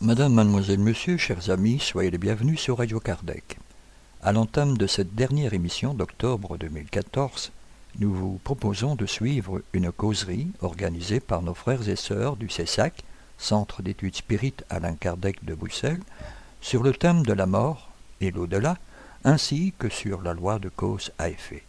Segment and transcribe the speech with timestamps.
[0.00, 3.58] Madame, mademoiselle, monsieur, chers amis, soyez les bienvenus sur Radio Kardec.
[4.20, 7.52] À l'entame de cette dernière émission d'octobre 2014,
[8.00, 13.04] nous vous proposons de suivre une causerie organisée par nos frères et sœurs du CESAC,
[13.38, 16.02] Centre d'études spirites Alain Kardec de Bruxelles,
[16.60, 18.78] sur le thème de la mort et l'au-delà,
[19.24, 21.62] ainsi que sur la loi de cause à effet.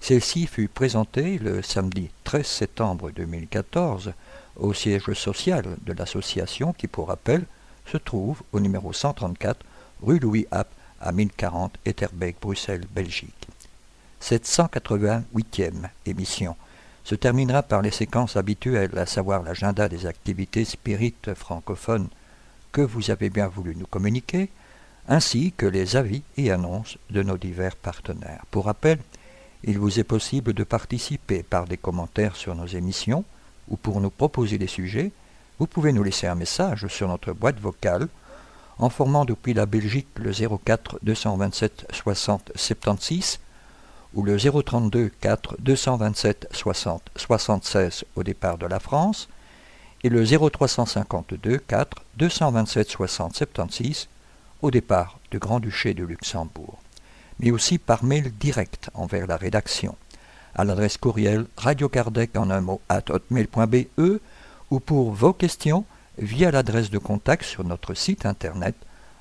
[0.00, 4.12] Celle-ci fut présentée le samedi 13 septembre 2014
[4.56, 7.46] au siège social de l'association qui, pour rappel,
[7.86, 9.64] se trouve au numéro 134
[10.02, 10.68] rue Louis App
[11.00, 13.48] à 1040 Etterbeek, Bruxelles, Belgique.
[14.26, 16.56] Cette 188e émission
[17.04, 22.08] se terminera par les séquences habituelles, à savoir l'agenda des activités spirites francophones
[22.72, 24.48] que vous avez bien voulu nous communiquer,
[25.08, 28.46] ainsi que les avis et annonces de nos divers partenaires.
[28.50, 28.98] Pour rappel,
[29.62, 33.26] il vous est possible de participer par des commentaires sur nos émissions
[33.68, 35.12] ou pour nous proposer des sujets
[35.58, 38.08] vous pouvez nous laisser un message sur notre boîte vocale
[38.78, 43.38] en formant depuis la Belgique le 04 227 60 76
[44.14, 49.28] ou le 032 4 227 60 76 au départ de la France
[50.02, 54.08] et le 0352 4 227 60 76
[54.62, 56.78] au départ du Grand-Duché de Luxembourg,
[57.38, 59.96] mais aussi par mail direct envers la rédaction
[60.54, 64.20] à l'adresse courriel radiocardec en un mot at hotmail.be
[64.70, 65.84] ou pour vos questions
[66.18, 68.76] via l'adresse de contact sur notre site internet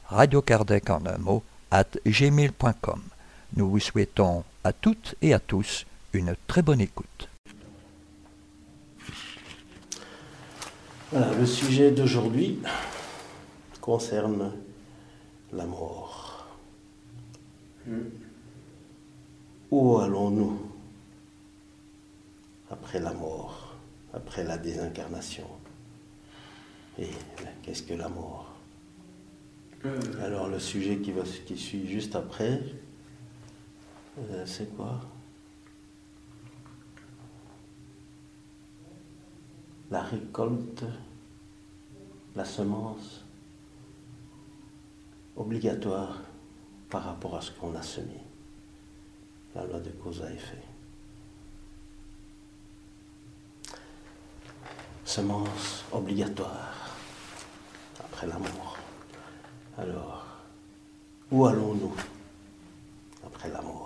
[0.07, 3.01] radiocardec en un mot at gmail.com.
[3.55, 7.29] Nous vous souhaitons à toutes et à tous une très bonne écoute.
[11.11, 12.59] Voilà, le sujet d'aujourd'hui
[13.81, 14.51] concerne
[15.51, 16.47] la mort.
[19.69, 20.71] Où allons-nous
[22.69, 23.75] après la mort
[24.13, 25.47] après la désincarnation?
[26.99, 27.09] Et
[27.63, 28.53] qu'est-ce que la mort?
[29.85, 29.99] Euh.
[30.23, 32.61] Alors le sujet qui, va, qui suit juste après,
[34.19, 34.99] euh, c'est quoi
[39.91, 40.85] La récolte,
[42.35, 43.23] la semence
[45.35, 46.21] obligatoire
[46.89, 48.19] par rapport à ce qu'on a semé.
[49.53, 50.63] La loi de cause à effet.
[55.13, 56.73] semence obligatoire
[57.99, 58.77] après la mort.
[59.77, 60.25] Alors,
[61.31, 61.93] où allons-nous
[63.23, 63.82] après la mort?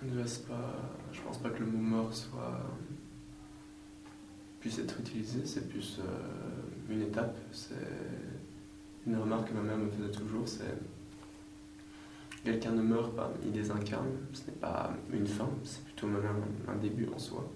[0.00, 2.60] Pas, Je pense pas que le mot mort soit
[4.60, 7.36] puisse être utilisé, c'est plus euh, une étape.
[7.52, 7.74] C'est
[9.06, 10.76] une remarque que ma mère me faisait toujours, c'est
[12.44, 14.10] quelqu'un ne meurt pas, il désincarne.
[14.32, 16.24] Ce n'est pas une fin, c'est plutôt même
[16.68, 17.50] un début en soi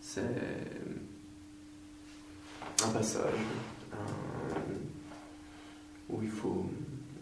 [0.00, 0.22] c'est
[2.84, 3.34] un passage
[6.08, 6.66] où il faut,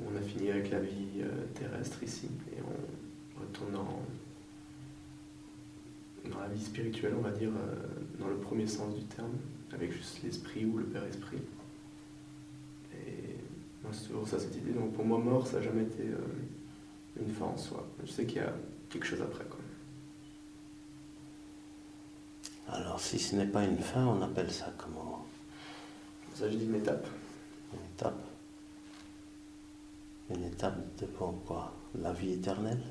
[0.00, 4.00] on a fini avec la vie euh, terrestre ici et on retourne dans,
[6.38, 9.32] dans la vie spirituelle, on va dire, euh, dans le premier sens du terme,
[9.72, 11.38] avec juste l'esprit ou le Père Esprit.
[12.94, 13.36] Et
[13.82, 14.72] moi, c'est toujours ça cette idée.
[14.72, 17.86] Donc pour moi, mort, ça n'a jamais été euh, une fin en soi.
[18.04, 18.52] Je sais qu'il y a
[18.88, 19.44] quelque chose après.
[19.44, 19.58] Quoi.
[22.68, 25.26] Alors, si ce n'est pas une fin, on appelle ça comment?
[26.34, 27.06] Ça, s'agit d'une étape.
[27.72, 28.24] Une étape
[30.30, 31.74] Une étape de quoi?
[32.00, 32.82] La vie éternelle?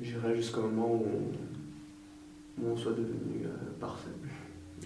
[0.00, 1.61] J'irai jusqu'au moment où on,
[2.76, 4.10] soit devenu euh, parfait.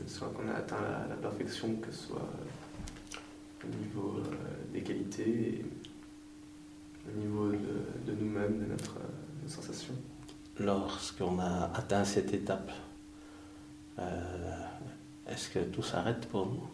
[0.07, 5.49] Soit qu'on a atteint la, perfection, que ce soit euh, au niveau euh, des qualités
[5.49, 5.65] et
[7.09, 8.97] au niveau de, nous-mêmes, de notre,
[9.43, 9.95] nos sensations.
[10.61, 12.71] Lorsqu'on a atteint cette étape,
[13.99, 14.67] euh,
[15.27, 16.69] est-ce que tout s'arrête pour nous?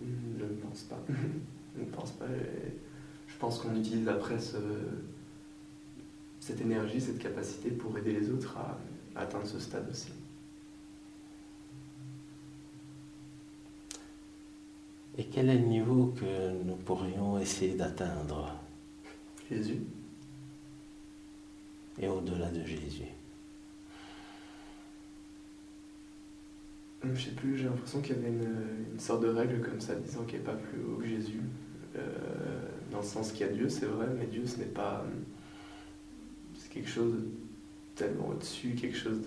[0.00, 1.00] Je ne pense pas.
[1.76, 2.26] Je ne pense pas.
[3.26, 4.36] Je pense qu'on utilise après
[6.38, 8.78] cette énergie, cette capacité pour aider les autres à,
[9.16, 10.12] atteindre ce stade aussi.
[15.18, 18.58] Et quel est le niveau que nous pourrions essayer d'atteindre?
[19.50, 19.82] Jésus.
[21.98, 23.04] Et au-delà de Jésus
[27.04, 30.22] Je sais plus, j'ai l'impression qu'il y avait une, sorte de règle comme ça, disant
[30.24, 31.40] qu'il n'y a pas plus haut que Jésus.
[31.96, 32.00] Euh,
[32.90, 35.04] dans le sens qu'il y a Dieu, c'est vrai, mais Dieu, ce n'est pas.
[36.56, 37.14] C'est quelque chose
[37.94, 39.20] tellement au-dessus, quelque chose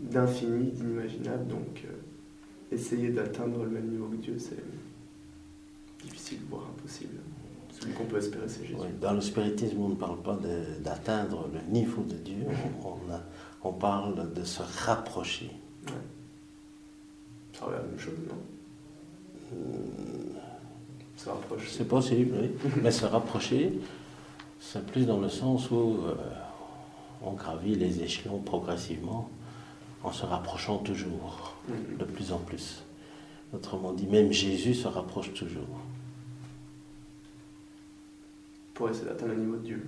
[0.00, 1.46] d'infini, d'inimaginable.
[1.46, 1.84] Donc,
[2.70, 4.62] essayer d'atteindre le même niveau que Dieu, c'est
[6.02, 7.18] difficile, voire impossible.
[7.72, 8.78] Celui qu'on peut espérer, c'est Jésus.
[9.00, 10.38] dans le spiritisme, on ne parle pas
[10.80, 12.46] d'atteindre le niveau de Dieu,
[12.84, 15.50] on, on, parle de se rapprocher.
[15.86, 15.92] Ouais.
[17.58, 18.36] Ça la même chose, non?
[19.54, 20.38] Euh,
[21.16, 21.68] Se rapprocher.
[21.70, 22.70] C'est possible, oui.
[22.82, 23.72] Mais se rapprocher,
[24.60, 26.14] c'est plus dans le sens où euh,
[27.26, 29.30] on gravit les échelons progressivement
[30.02, 31.96] en se rapprochant toujours, mm-hmm.
[31.98, 32.82] de plus en plus.
[33.52, 35.80] Autrement dit, même Jésus se rapproche toujours
[38.74, 39.86] pour essayer d'atteindre le niveau de Dieu.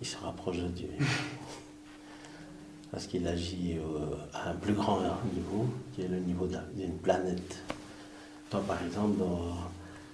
[0.00, 0.88] Il se rapproche de Dieu.
[2.90, 5.00] Parce qu'il agit euh, à un plus grand
[5.34, 7.62] niveau, qui est le niveau d'une planète.
[8.48, 9.22] Toi, par exemple,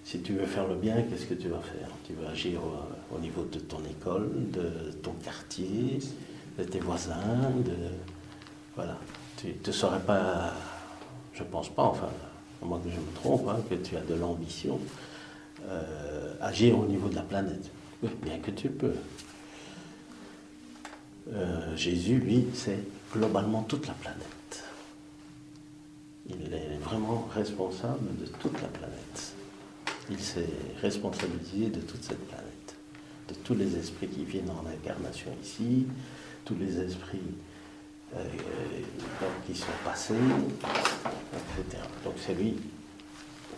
[0.05, 1.89] si tu veux faire le bien, qu'est-ce que tu vas faire?
[2.05, 2.61] Tu vas agir
[3.15, 5.99] au, niveau de ton école, de ton quartier,
[6.59, 7.77] de tes voisins, de...
[8.75, 8.99] Voilà.
[9.37, 10.53] Tu ne saurais pas,
[11.33, 12.09] je pense pas, enfin,
[12.63, 14.79] à moins que je me trompe, hein, que tu as de l'ambition
[15.69, 17.71] euh, agir au niveau de la planète.
[18.23, 18.95] bien que tu peux.
[21.33, 22.81] Euh, Jésus, lui, c'est
[23.13, 24.65] globalement toute la planète.
[26.29, 29.35] Il est vraiment responsable de toute la planète.
[30.11, 30.49] Il s'est
[30.81, 32.75] responsabilisé de toute cette planète,
[33.29, 35.87] de tous les esprits qui viennent en incarnation ici,
[36.45, 37.21] tous les esprits
[38.17, 38.25] euh,
[39.47, 41.83] qui sont passés, etc.
[42.05, 42.57] Donc c'est lui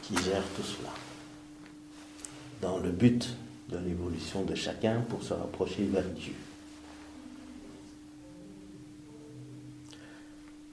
[0.02, 0.90] qui gère tout cela
[2.60, 3.34] dans le but
[3.70, 6.34] de l'évolution de chacun pour se rapprocher vers Dieu.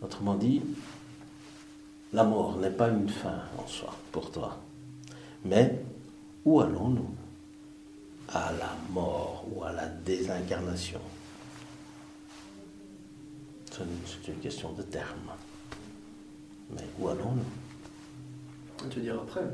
[0.01, 0.61] Autrement dit,
[2.13, 4.59] la mort n'est pas une fin en soi pour toi,
[5.45, 5.83] mais
[6.45, 7.15] où allons-nous?
[8.29, 11.01] À la mort ou à la désincarnation?
[13.69, 15.31] C'est une question de terme.
[16.71, 18.89] Mais où allons-nous?
[18.89, 19.45] Tu veux dire après?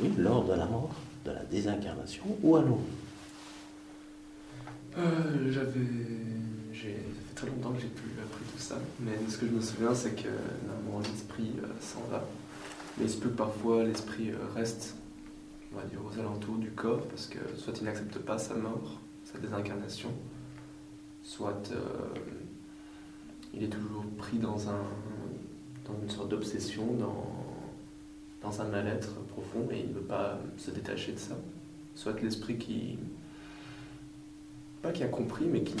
[0.00, 0.94] Oui, lors de la mort,
[1.24, 2.80] de la désincarnation, à l'eau
[4.98, 5.80] euh, J'avais.
[6.72, 9.60] Ça fait très longtemps que j'ai plus appris tout ça, mais ce que je me
[9.60, 10.28] souviens, c'est que
[10.66, 12.24] normalement l'esprit euh, s'en va.
[12.98, 14.96] Mais il se peut que parfois l'esprit euh, reste,
[15.72, 19.00] on va dire, aux alentours du corps, parce que soit il n'accepte pas sa mort,
[19.24, 20.10] sa désincarnation,
[21.22, 21.72] soit
[23.52, 24.84] il est toujours pris dans, un,
[25.86, 27.44] dans une sorte d'obsession, dans
[28.44, 31.34] dans un mal-être profond et il ne veut pas se détacher de ça.
[31.94, 32.98] Soit l'esprit qui,
[34.82, 35.76] pas qui a compris, mais qui,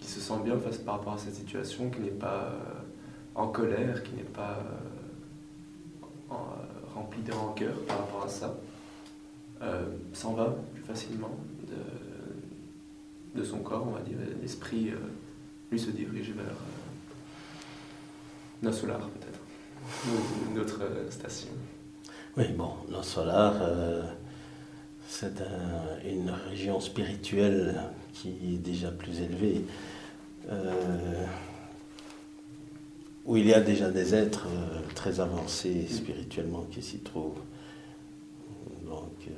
[0.00, 2.80] qui se sent bien face par rapport à cette situation, qui n'est pas euh,
[3.34, 4.83] en colère, qui n'est pas euh,
[6.94, 8.54] rempli de rancœur par rapport à ça,
[9.62, 11.36] euh, s'en va plus facilement
[13.34, 14.16] de, son corps, on va dire.
[14.40, 14.92] L'esprit,
[15.70, 16.56] lui, se dirige vers
[18.62, 19.40] nos solar peut-être
[20.54, 21.48] notre euh, station.
[22.36, 24.02] Oui, bon, le Solar, euh,
[25.08, 25.42] c'est
[26.04, 27.80] une région spirituelle
[28.12, 29.64] qui est déjà plus élevée,
[30.50, 31.26] euh,
[33.24, 34.46] où il y a déjà des êtres
[34.94, 37.40] très avancés spirituellement qui s'y trouvent.
[38.86, 39.28] Donc,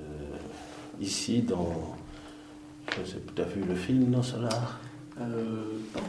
[1.00, 1.97] ici, dans.
[2.97, 4.81] Je sais tu as vu le film, non, Solar
[5.17, 5.25] Pas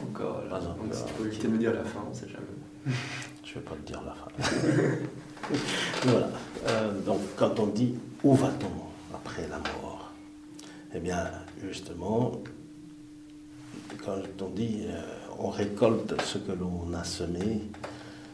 [0.09, 0.41] encore.
[0.50, 0.85] Pas encore.
[0.91, 2.95] Il faut éviter de me dire la fin, on ne sait jamais.
[3.44, 4.30] Je ne vais pas te dire la fin.
[6.04, 6.30] voilà.
[6.68, 10.11] Euh, donc, quand on dit où va-t-on après la mort?
[10.94, 11.30] Eh bien,
[11.63, 12.42] justement,
[14.04, 15.01] quand on dit euh,
[15.39, 17.61] on récolte ce que l'on a semé,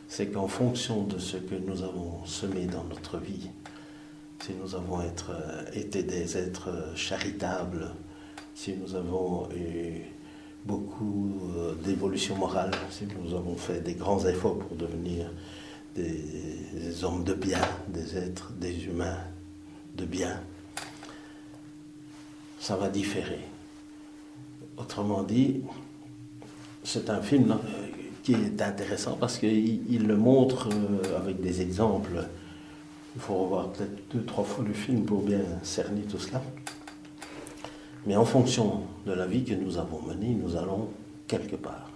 [0.07, 3.49] c'est qu'en fonction de ce que nous avons semé dans notre vie,
[4.41, 7.91] si nous avons euh, été des êtres charitables,
[8.55, 10.01] si nous avons eu
[10.65, 12.71] beaucoup euh, d'évolution morale.
[13.21, 15.31] Nous avons fait des grands efforts pour devenir
[15.95, 19.19] des, hommes de bien, des êtres, des humains
[19.95, 20.39] de bien.
[22.59, 23.41] Ça va différer.
[24.77, 25.61] Autrement dit,
[26.83, 27.55] c'est un film euh,
[28.23, 32.27] qui est intéressant parce qu'il le montre euh, avec des exemples.
[33.15, 36.41] Il faut revoir peut-être deux, trois fois le film pour bien cerner tout cela.
[38.05, 40.89] Mais en fonction de la vie que nous avons menée, nous allons
[41.27, 41.89] quelque part.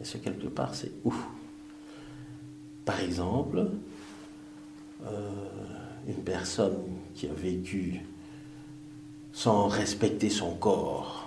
[0.00, 1.14] Et ce quelque part, c'est où?
[2.84, 3.66] Par exemple,
[5.06, 5.30] euh,
[6.06, 6.76] une personne
[7.14, 8.00] qui a vécu
[9.32, 11.23] sans respecter son corps,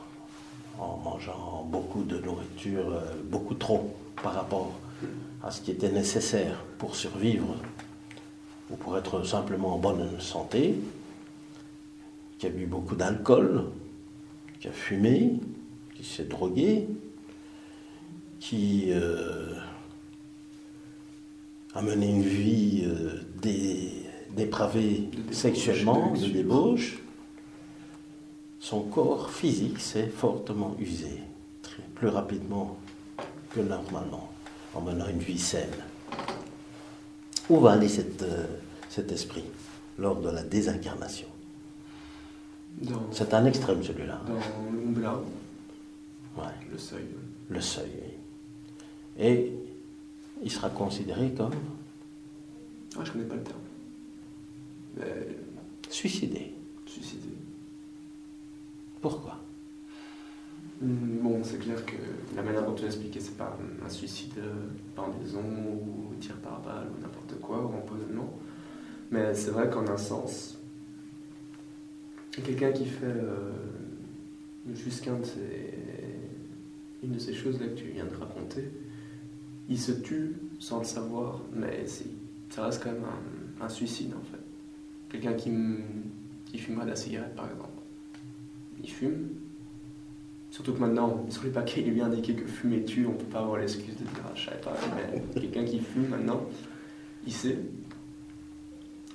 [1.17, 4.79] mangeant beaucoup de nourriture, euh, beaucoup trop par rapport
[5.43, 7.55] à ce qui était nécessaire pour survivre
[8.69, 10.75] ou pour être simplement en bonne santé,
[12.37, 13.65] qui a bu beaucoup d'alcool,
[14.59, 15.39] qui a fumé,
[15.95, 16.87] qui s'est drogué,
[18.39, 19.53] qui euh,
[21.73, 23.21] a mené une vie euh,
[24.35, 26.99] dépravée sexuellement, de débauche,
[28.67, 31.21] son corps physique s'est fortement usé,
[31.95, 32.77] plus rapidement
[33.51, 34.29] que normalement,
[34.73, 35.71] en menant une vie saine.
[37.49, 37.87] Où va aller
[38.23, 38.45] euh,
[38.89, 39.45] cet esprit
[39.97, 41.29] lors de la désincarnation?
[43.13, 44.21] C'est un extrême celui-là.
[44.27, 45.09] Dans le
[46.37, 46.53] Ouais.
[46.69, 47.05] Le seuil.
[47.49, 48.13] Le seuil, oui.
[49.17, 49.53] Et
[50.43, 51.55] il sera considéré comme
[52.97, 53.59] Ah, je connais pas le terme.
[55.89, 56.53] Suicidé.
[56.85, 57.29] Suicidé.
[59.01, 59.39] Pourquoi?
[60.81, 61.95] Hmm, Bon, c'est clair que
[62.35, 64.39] la manière dont tu as expliqué, c'est pas un suicide
[64.95, 68.37] par pendaison ou tir par balle ou n'importe quoi, ou empoisonnement.
[69.11, 70.57] Mais c'est vrai qu'en un sens,
[72.31, 73.51] quelqu'un qui fait euh,
[77.03, 78.69] une de ces choses-là que tu viens de raconter,
[79.69, 81.85] il se tue sans le savoir, mais
[82.49, 83.03] ça reste quand même
[83.61, 84.41] un, suicide en fait.
[85.09, 85.51] Quelqu'un qui,
[86.45, 87.76] qui de la cigarette par exemple.
[88.83, 89.29] Il fume.
[90.51, 93.25] Surtout que maintenant, sur les paquets, il est bien indiqué que fumer tue, on peut
[93.25, 96.41] pas avoir l'excuse de dire ah, je savais pas, mais quelqu'un qui fume maintenant,
[97.25, 97.59] il sait.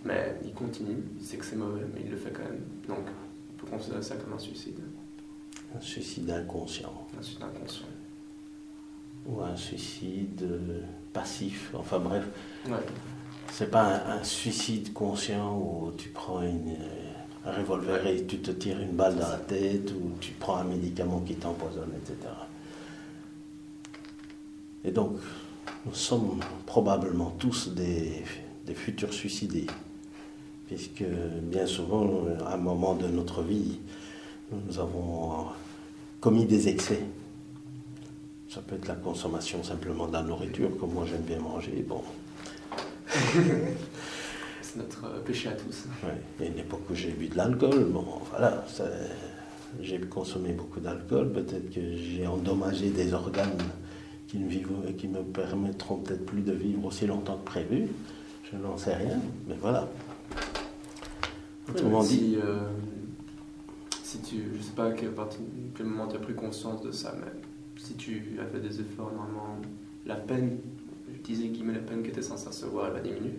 [0.05, 2.61] Mais il continue, il sait que c'est mauvais, mais il le fait quand même.
[2.89, 3.07] Donc,
[3.51, 4.79] on peut considérer ça comme un suicide.
[5.77, 7.09] Un suicide inconscient.
[7.19, 7.87] Un suicide inconscient.
[9.27, 10.81] Ou un suicide euh,
[11.13, 11.71] passif.
[11.75, 12.25] Enfin bref.
[12.67, 12.75] Ouais.
[13.51, 17.02] C'est pas un, suicide conscient où tu prends une, euh,
[17.45, 20.65] un revolver et tu te tires une balle dans la tête ou tu prends un
[20.65, 22.17] médicament qui t'empoisonne, etc.
[24.85, 25.19] Et donc,
[25.87, 28.25] nous sommes probablement tous des,
[28.75, 29.67] futurs suicidés,
[30.67, 31.05] puisque
[31.43, 33.81] bien souvent, à un moment de notre vie,
[34.51, 35.47] nous avons
[36.21, 37.01] commis des excès.
[38.49, 41.85] Ça peut être la consommation simplement de la nourriture, comme moi j'aime bien manger.
[41.87, 42.03] Bon.
[44.73, 45.85] C'est notre euh, péché à tous.
[46.03, 46.11] Oui.
[46.39, 47.85] Il y a une époque où j'ai bu de l'alcool.
[47.91, 48.65] Bon, voilà,
[49.81, 51.31] j'ai consommé beaucoup d'alcool.
[51.31, 53.59] Peut-être que j'ai endommagé des organes
[54.29, 57.89] qui, ne vivent, qui me permettront peut-être plus de vivre aussi longtemps que prévu.
[58.51, 59.89] Je n'en sais rien, mais voilà.
[61.69, 62.39] Autrement dit.
[62.43, 62.61] Euh,
[64.03, 65.11] si tu, je sais pas à quel,
[65.77, 67.33] quel moment tu as pris conscience de ça, mais
[67.77, 69.59] si tu as fait des efforts, normalement,
[70.07, 70.59] la peine,
[71.15, 73.35] je disais guillemets, la peine que tu es censé recevoir, elle va diminuer.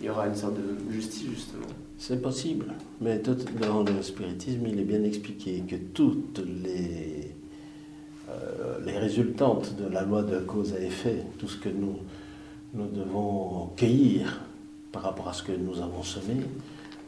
[0.00, 1.66] Il y aura une sorte de justice, justement.
[1.98, 2.66] C'est possible,
[3.00, 3.22] mais
[3.60, 7.30] dans le spiritisme, il est bien expliqué que toutes les,
[8.28, 11.96] euh, les résultantes de la loi de cause à effet, tout ce que nous,
[12.74, 14.40] nous devons cueillir
[14.92, 16.36] par rapport à ce que nous avons semé,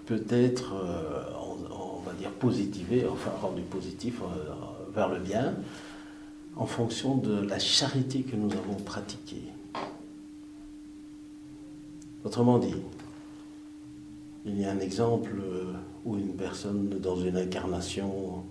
[0.07, 1.23] peut être euh,
[1.71, 4.52] on va dire, positivé, enfin rendu positif euh,
[4.95, 5.55] vers le bien,
[6.57, 9.43] en fonction de la charité que nous avons pratiquée.
[12.26, 12.75] Autrement dit,
[14.47, 15.30] il y a un exemple
[16.04, 18.42] où une personne dans une incarnation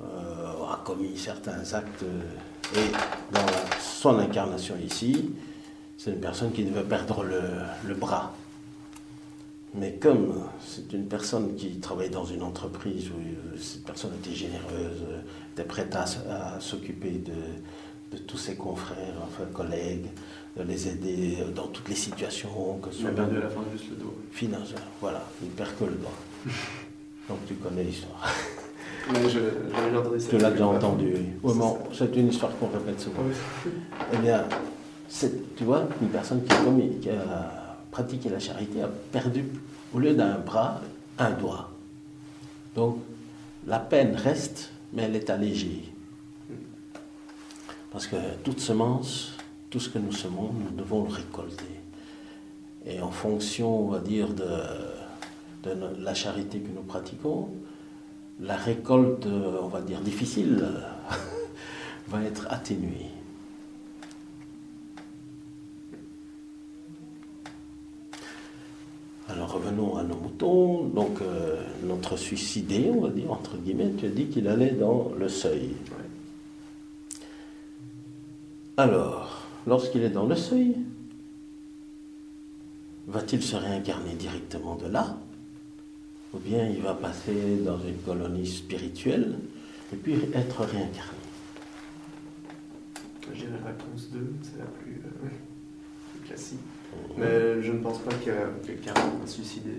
[0.00, 2.04] euh, a commis certains actes
[2.74, 2.90] et
[3.34, 3.46] dans
[3.78, 5.30] son incarnation ici,
[5.98, 8.32] c'est une personne qui devait perdre le bras.
[9.74, 14.34] Mais comme c'est une personne qui travaille dans une entreprise où euh, cette personne était
[14.34, 15.04] généreuse,
[15.52, 17.32] était prête à, s'occuper de,
[18.18, 20.06] tous ses confrères, enfin collègues,
[20.56, 22.78] de les aider dans toutes les situations.
[22.82, 24.14] Que il a perdu à la fin juste le dos.
[24.32, 26.10] Financière, voilà, il perd que le doigt.
[27.28, 28.26] Donc tu connais l'histoire.
[29.12, 29.38] Mais je,
[29.96, 31.52] entendu Tu l'as déjà entendu, oui.
[31.92, 33.22] c'est une histoire qu'on répète souvent.
[34.12, 34.44] Eh bien,
[35.56, 39.44] tu vois, une personne qui a commis, qui a pratiquer la charité a perdu,
[39.94, 40.80] au lieu d'un bras,
[41.18, 41.70] un doigt.
[42.74, 42.98] Donc,
[43.66, 45.89] la peine reste, mais elle est allégée.
[47.90, 49.32] Parce que toute semence,
[49.68, 51.64] tout ce que nous semons, nous devons le récolter.
[52.86, 54.44] Et en fonction, on va dire, de,
[55.98, 57.48] la charité que nous pratiquons,
[58.40, 60.64] la récolte, on va dire, difficile,
[62.08, 63.10] va être atténuée.
[69.28, 70.84] Alors revenons à nos moutons.
[70.84, 75.12] Donc euh, notre suicidé, on va dire, entre guillemets, tu as dit qu'il allait dans
[75.16, 75.74] le seuil.
[78.80, 80.74] Alors, lorsqu'il est dans le seuil,
[83.08, 85.18] va-t-il se réincarner directement de là?
[86.32, 89.38] Ou bien il va passer dans une colonie spirituelle
[89.92, 91.18] et puis être réincarné?
[93.34, 95.28] J'ai la réponse 2, c'est la plus euh,
[96.26, 96.60] classique.
[97.18, 99.74] Mais je ne pense pas qu'il y a quelqu'un a suicidé.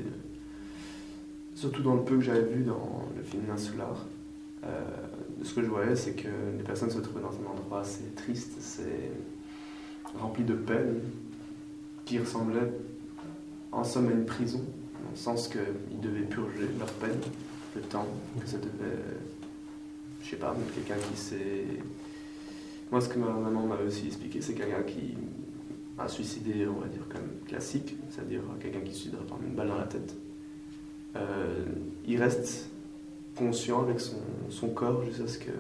[1.56, 4.06] Surtout dans le peu que j'avais vu dans le film Insular.
[4.64, 4.68] Euh,
[5.44, 8.54] ce que je voyais, c'est que les personnes se trouvaient dans un endroit assez triste,
[8.58, 9.12] assez
[10.18, 11.00] rempli de peine,
[12.06, 12.72] qui ressemblait
[13.72, 17.20] en somme à une prison, dans le sens qu'ils devaient purger leur peine,
[17.76, 18.08] le temps,
[18.40, 18.98] que ça devait,
[20.22, 21.66] je sais pas, quelqu'un qui s'est...
[22.92, 25.16] Moi, ce que ma maman m'avait aussi expliqué, c'est quelqu'un qui
[25.98, 29.70] a suicidé, on va dire, comme classique, c'est-à-dire quelqu'un qui se suicide par une balle
[29.70, 30.16] dans la tête.
[31.16, 31.66] Euh,
[32.06, 32.70] il reste
[33.36, 34.18] conscient avec son,
[34.50, 35.52] son corps jusqu'à ce que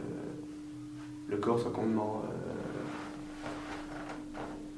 [1.27, 2.23] le corps soit complètement,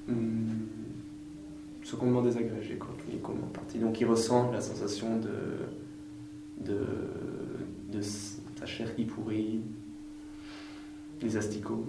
[0.10, 0.68] euh, hmm,
[1.84, 2.90] soit complètement désagrégé, quoi,
[3.22, 3.80] complètement parti.
[3.80, 5.66] Donc il ressent la sensation de,
[6.62, 6.86] de,
[7.92, 9.62] de sa chair qui pourrit,
[11.22, 11.86] les asticots,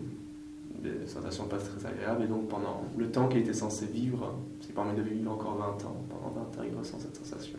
[0.82, 2.24] des sensations pas très agréables.
[2.24, 5.56] Et donc pendant le temps qu'il était censé vivre, ce qui permet de vivre encore
[5.56, 7.58] 20 ans, pendant 20 ans il ressent cette sensation.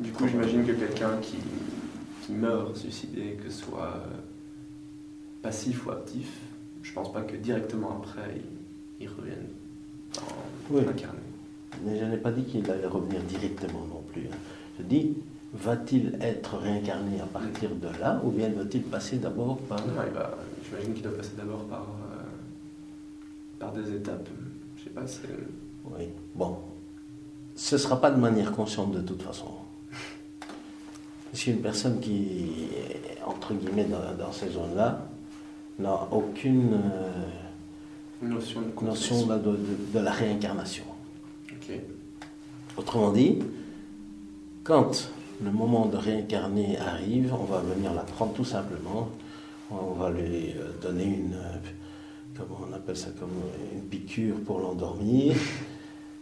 [0.00, 1.36] Du coup, j'imagine que quelqu'un qui,
[2.22, 4.16] qui, meurt suicidé, que ce soit euh,
[5.42, 6.28] passif ou actif,
[6.82, 8.40] je pense pas que directement après,
[9.00, 9.46] il, revienne
[10.14, 10.22] dans
[10.70, 10.82] oui.
[11.84, 14.22] Mais je n'ai pas dit qu'il allait revenir directement non plus.
[14.22, 14.36] Hein.
[14.78, 15.14] Je dis,
[15.52, 19.78] va-t-il être réincarné à partir de là, ou bien va-t-il passer d'abord par...
[19.86, 19.92] Non,
[20.64, 22.22] j'imagine qu'il doit passer d'abord par, euh,
[23.58, 24.28] par des étapes.
[24.78, 25.28] Je sais pas, c'est...
[25.84, 26.56] Oui, bon,
[27.56, 29.46] ce ne sera pas de manière consciente de toute façon.
[31.30, 32.68] Parce qu'une personne qui,
[33.26, 33.86] entre guillemets,
[34.18, 35.08] dans, ces zones-là,
[35.78, 38.60] n'a aucune euh, notion,
[39.26, 40.84] de, la réincarnation.
[42.76, 43.40] Autrement dit,
[44.62, 45.10] quand
[45.42, 49.08] le moment de réincarner arrive, on va venir la prendre tout simplement,
[49.70, 51.58] on va lui euh, donner une, euh,
[52.36, 53.30] comment on appelle ça, comme
[53.74, 55.34] une piqûre pour l'endormir.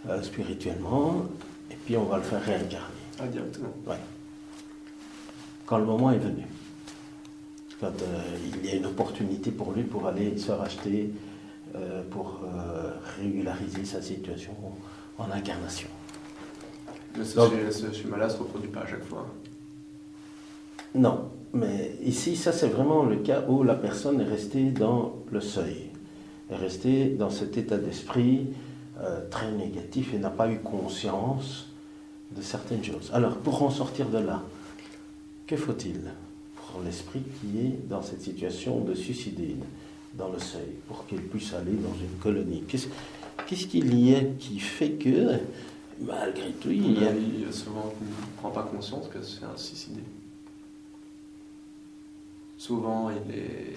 [0.08, 1.26] Euh, spirituellement,
[1.70, 2.86] et puis on va le faire réincarner.
[3.20, 3.94] Ah, directement Oui.
[5.64, 6.42] Quand le moment est venu.
[7.80, 11.08] Quand euh, il y a une opportunité pour lui pour aller se racheter,
[11.76, 12.40] euh, pour
[13.16, 14.52] régulariser sa situation
[15.18, 15.88] en incarnation.
[17.16, 19.28] Mais ce, schéma-là ne se reproduit pas à chaque fois
[20.96, 25.40] Non, mais ici, ça c'est vraiment le cas où la personne est restée dans le
[25.40, 25.90] seuil,
[26.50, 28.48] est restée dans cet état d'esprit
[29.02, 31.66] euh, très négatif et n'a pas eu conscience
[32.30, 33.10] de certaines choses.
[33.12, 34.42] Alors, pour en sortir de là,
[35.46, 36.00] que faut-il
[36.54, 39.56] pour l'esprit qui est dans cette situation de suicider
[40.14, 42.62] dans le seuil, pour qu'il puisse aller dans une colonie?
[42.68, 45.38] Qu'est-ce qu'il y a qui fait que,
[46.00, 47.52] malgré tout, il y a...
[47.52, 50.00] souvent ne prend pas conscience que c'est un suicidé.
[52.56, 53.74] Souvent, il est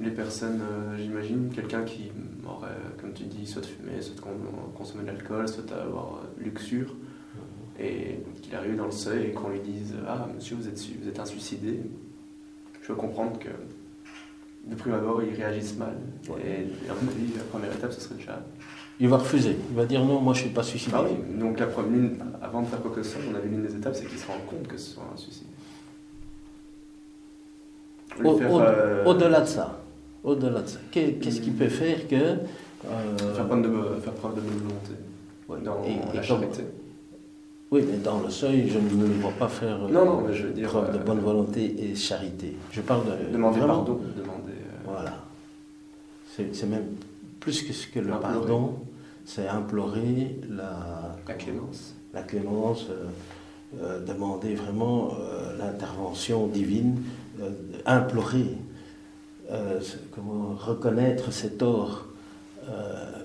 [0.00, 2.10] les personnes, euh, j'imagine, quelqu'un qui
[2.46, 2.68] aurait,
[3.00, 6.94] comme tu dis, soit fumer, soit de consommer de l'alcool, soit d'avoir euh, luxure,
[7.78, 11.08] et qu'il arrive dans le seuil et qu'on lui dise Ah, monsieur, vous êtes, vous
[11.08, 11.80] êtes un suicidé,
[12.82, 13.48] je peux comprendre que
[14.66, 15.94] de prime abord, ils réagissent mal.
[16.44, 18.42] Et, la première étape, ce serait déjà.
[19.00, 19.56] Il va refuser.
[19.70, 20.94] Il va dire non, moi je ne suis pas suicidé.
[20.96, 23.62] Ah oui, donc la première, avant de faire quoi que ce soit, on avait l'une
[23.62, 25.46] des étapes, c'est qu'il se rende compte que ce soit un suicide.
[28.24, 29.80] Euh, au-delà de ça,
[30.24, 32.14] au-delà de ça, qu'est-ce qui peut faire que.
[32.86, 35.64] Euh, faire, preuve de, faire preuve de bonne volonté.
[35.64, 36.62] dans la charité.
[37.70, 40.46] Oui, mais dans le seuil, je ne le vois pas faire non, non, mais je
[40.46, 42.56] veux dire, preuve de euh, bonne volonté et charité.
[42.72, 43.32] Je parle de.
[43.32, 44.00] Demander pardon.
[44.16, 45.14] Demander, euh, Voilà.
[46.36, 46.86] C'est même
[47.38, 48.74] plus que ce que le pardon,
[49.24, 51.94] c'est implorer la, la clémence.
[52.12, 52.86] La clémence,
[54.06, 55.12] demander vraiment
[55.58, 57.00] l'intervention divine,
[57.86, 58.56] implorer
[59.54, 59.80] euh,
[60.12, 62.06] comment reconnaître ses torts,
[62.68, 63.24] euh,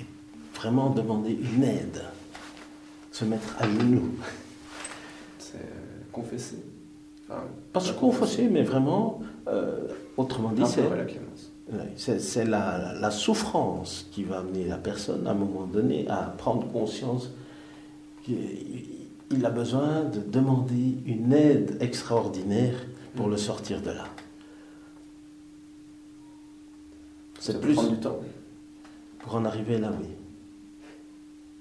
[0.00, 0.04] et
[0.56, 2.02] vraiment demander une aide,
[3.12, 4.10] se mettre à genoux.
[5.38, 5.58] C'est
[6.10, 6.64] confesser.
[7.72, 10.64] Pas se confesser, mais vraiment, euh, autrement dit,
[11.96, 16.34] c'est c'est la, la, souffrance qui va amener la personne à un moment donné à
[16.36, 17.30] prendre conscience
[18.24, 22.74] qu'il a besoin de demander une aide extraordinaire
[23.16, 24.04] pour le sortir de là.
[27.42, 28.20] C'est plus du temps.
[29.18, 30.06] Pour en arriver là, oui.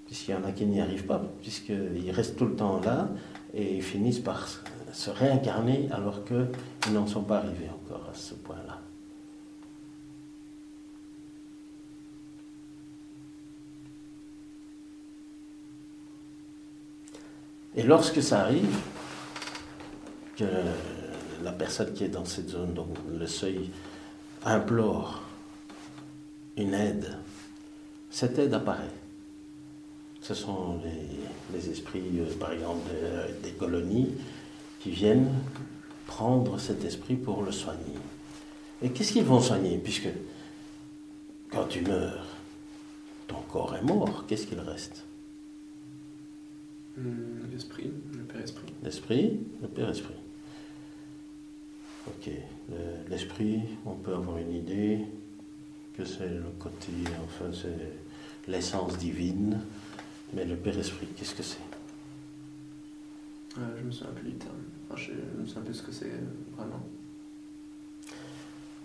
[0.06, 3.10] Puisqu'il y en a qui n'y arrivent pas, puisqu'ils restent tout le temps là
[3.56, 4.48] et ils finissent par
[4.94, 8.80] se réincarner alors qu'ils n'en sont pas arrivés encore à ce point-là.
[17.76, 18.78] Et lorsque ça arrive,
[20.38, 20.46] que
[21.44, 23.72] la personne qui est dans cette zone, donc le seuil,
[24.46, 25.24] implore
[26.62, 27.18] une aide.
[28.10, 28.90] Cette aide apparaît.
[30.22, 30.80] Ce sont
[31.54, 32.90] les, esprits, euh, par exemple,
[33.44, 34.12] des colonies
[34.80, 35.30] qui viennent
[36.08, 37.96] prendre cet esprit pour le soigner.
[38.82, 40.10] Et qu'est-ce qu'ils vont soigner Puisque
[41.50, 42.26] quand tu meurs,
[43.28, 45.04] ton corps est mort, qu'est-ce qu'il reste?
[46.98, 48.74] Hmm, L'esprit, le Père Esprit.
[48.84, 50.14] L'esprit, le Père Esprit.
[52.08, 52.32] Ok,
[52.70, 55.00] le- l'esprit, on peut avoir une idée
[56.02, 56.92] que c'est le côté,
[57.24, 59.60] enfin c'est l'essence divine,
[60.34, 61.60] mais le Père Esprit, qu'est-ce que c'est?
[63.58, 64.56] Euh, je me souviens plus du terme.
[64.90, 66.12] Enfin, je, me souviens plus ce que c'est
[66.58, 66.82] vraiment.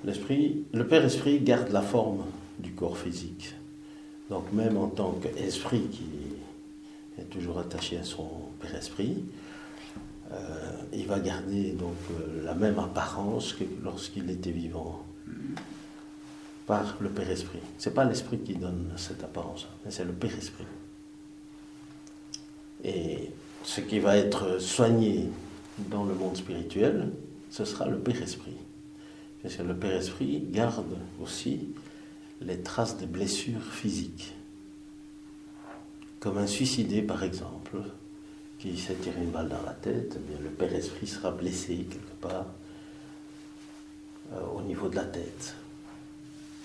[0.05, 2.25] L'esprit, le Père Esprit garde la forme
[2.59, 3.55] du corps physique.
[4.29, 6.05] Donc même en tant qu'esprit qui
[7.19, 8.29] est toujours attaché à son
[8.61, 9.25] Père Esprit,
[10.33, 10.37] euh,
[10.93, 15.07] il va garder donc euh, la même apparence que lorsqu'il était vivant
[16.67, 17.61] par le Père Esprit.
[17.79, 20.65] C'est pas l'esprit qui donne cette apparence, mais c'est le Père Esprit.
[22.85, 23.31] Et
[23.63, 25.29] ce qui va être soigné
[25.79, 27.11] dans le monde spirituel,
[27.51, 28.57] ce sera le Père Esprit.
[29.43, 31.69] Parce que le Père Esprit garde aussi
[32.41, 34.35] les traces de blessures physiques.
[36.21, 37.79] Comme un suicidé, par exemple,
[38.59, 41.87] qui s'est tiré une balle dans la tête, eh bien, le Père Esprit sera blessé
[41.89, 42.47] quelque part
[44.33, 45.55] euh, au niveau de la tête,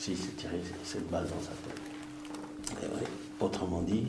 [0.01, 2.81] s'il s'est tiré cette balle dans sa tête.
[2.83, 3.05] Et oui,
[3.39, 4.07] Autrement dit,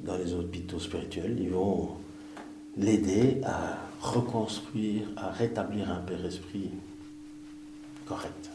[0.00, 1.90] dans les hôpitaux spirituels, ils vont
[2.76, 6.70] l'aider à reconstruire, à rétablir un Père Esprit
[8.04, 8.50] correct.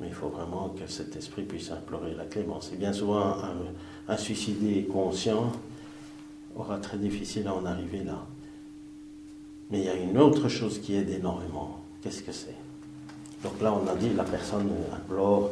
[0.00, 2.72] Mais il faut vraiment que cet esprit puisse implorer la clémence.
[2.72, 3.36] Et bien souvent,
[4.08, 5.52] un suicidé conscient
[6.56, 8.26] aura très difficile à en arriver là.
[9.70, 11.80] Mais il y a une autre chose qui aide énormément.
[12.00, 12.69] Qu'est-ce que c'est?
[13.42, 15.50] Donc là, on a dit la personne implore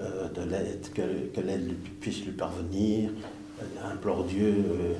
[0.00, 3.10] euh, de l'aide, que, que l'aide lui- puisse lui parvenir,
[3.62, 4.94] euh, implore Dieu euh,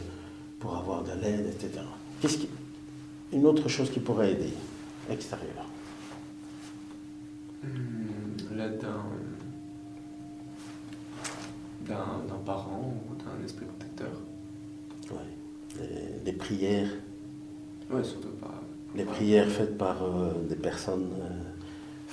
[0.59, 1.83] pour avoir de l'aide, etc.
[2.21, 2.49] Qu'est-ce qui,
[3.33, 4.53] une autre chose qui pourrait aider,
[5.11, 5.67] extérieure?
[7.63, 9.05] Hmm, L'aide d'un.
[11.87, 14.11] d'un d'un parent ou d'un esprit protecteur.
[15.79, 16.89] Les, les prières,
[17.91, 18.63] Ouais, surtout pas.
[18.95, 21.11] les prières faites par euh, des personnes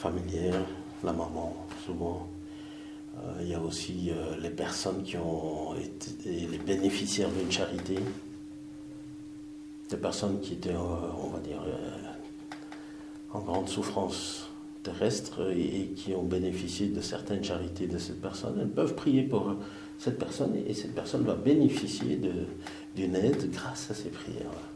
[0.01, 0.65] familières,
[1.03, 2.27] la maman souvent.
[3.17, 7.99] Euh, Il y a aussi euh, les personnes qui ont été les bénéficiaires d'une charité,
[9.89, 11.61] des personnes qui étaient, euh, on va dire,
[13.31, 14.49] en grande souffrance
[14.81, 18.57] terrestre et, qui ont bénéficié de certaines charités de cette personne.
[18.59, 19.53] Elles peuvent prier pour
[19.99, 22.19] cette personne et cette personne va bénéficier
[22.95, 24.71] d'une aide grâce à ces prières.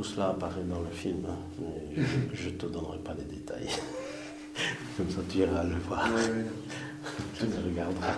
[0.00, 3.68] Tout cela apparaît dans le film, hein, mais je ne te donnerai pas les détails.
[4.96, 6.46] Comme ça tu iras le voir, Ouais, ouais,
[7.38, 8.14] tu le regarderas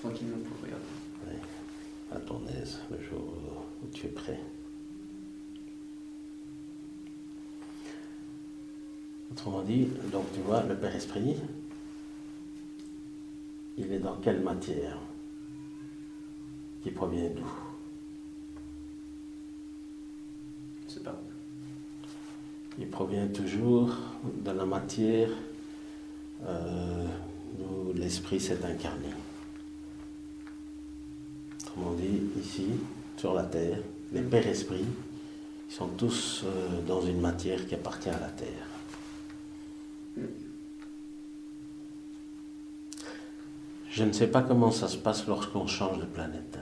[0.00, 1.38] tranquillement pour regarder.
[2.10, 4.40] à ton aise le jour où tu es prêt.
[9.30, 11.36] Autrement dit, donc tu vois, le Père Esprit,
[13.76, 14.98] il est dans quelle matière
[16.82, 17.46] Qui provient d'où?
[20.88, 21.20] Sais pas.
[22.78, 25.28] Il provient toujours de la matière
[26.46, 27.06] euh,
[27.60, 29.08] où l'esprit s'est incarné.
[31.60, 32.68] Autrement dit, ici,
[33.16, 33.78] sur la terre,
[34.12, 34.86] les pères esprits
[35.70, 38.66] ils sont tous euh, dans une matière qui appartient à la terre.
[43.90, 46.58] Je ne sais pas comment ça se passe lorsqu'on change de planète.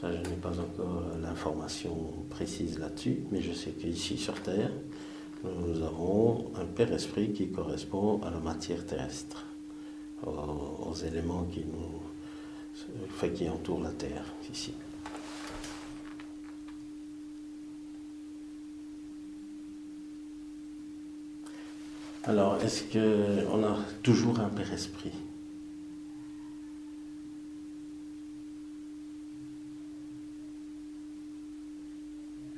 [0.00, 1.96] Ça, je n'ai pas encore l'information
[2.30, 4.70] précise là-dessus, mais je sais qu'ici sur Terre,
[5.42, 9.44] nous avons un Père Esprit qui correspond à la matière terrestre,
[10.24, 14.72] aux, éléments qui nous, qui entourent la Terre ici.
[22.22, 25.12] Alors, est-ce qu'on a toujours un Père Esprit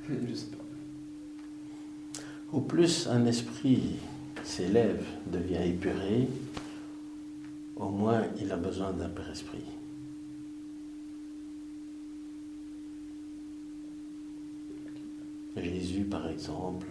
[2.53, 3.95] Au plus un esprit
[4.43, 6.27] s'élève, devient épuré,
[7.77, 9.63] au moins il a besoin d'un Père Esprit.
[15.57, 16.87] Jésus, par exemple,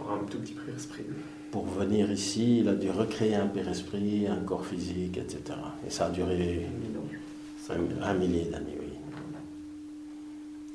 [0.00, 1.04] Avoir un tout petit prix esprit.
[1.50, 5.58] pour venir ici, il a dû recréer un Père Esprit, un corps physique, etc.
[5.86, 6.66] Et ça a duré
[7.70, 8.81] un, un millier d'années.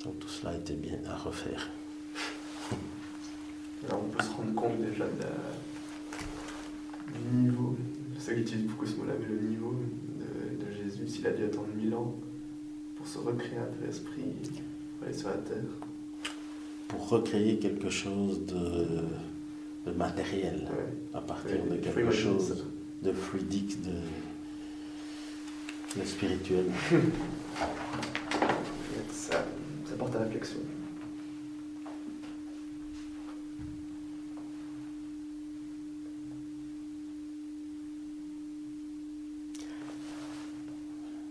[0.07, 1.69] Donc tout cela était bien à refaire.
[3.89, 7.75] Alors on peut se rendre compte déjà de la- du niveau,
[8.15, 9.75] je sais que j'utilise beaucoup ce mot-là, mais le niveau
[10.17, 12.15] de, de Jésus s'il a dû attendre mille ans
[12.95, 14.23] pour se recréer un tel esprit,
[14.97, 15.57] pour aller sur la Terre.
[16.87, 20.69] Pour recréer quelque chose de, matériel,
[21.13, 22.63] à partir de quelque chose
[23.03, 23.91] de fluidique, de,
[25.99, 26.65] de spirituel.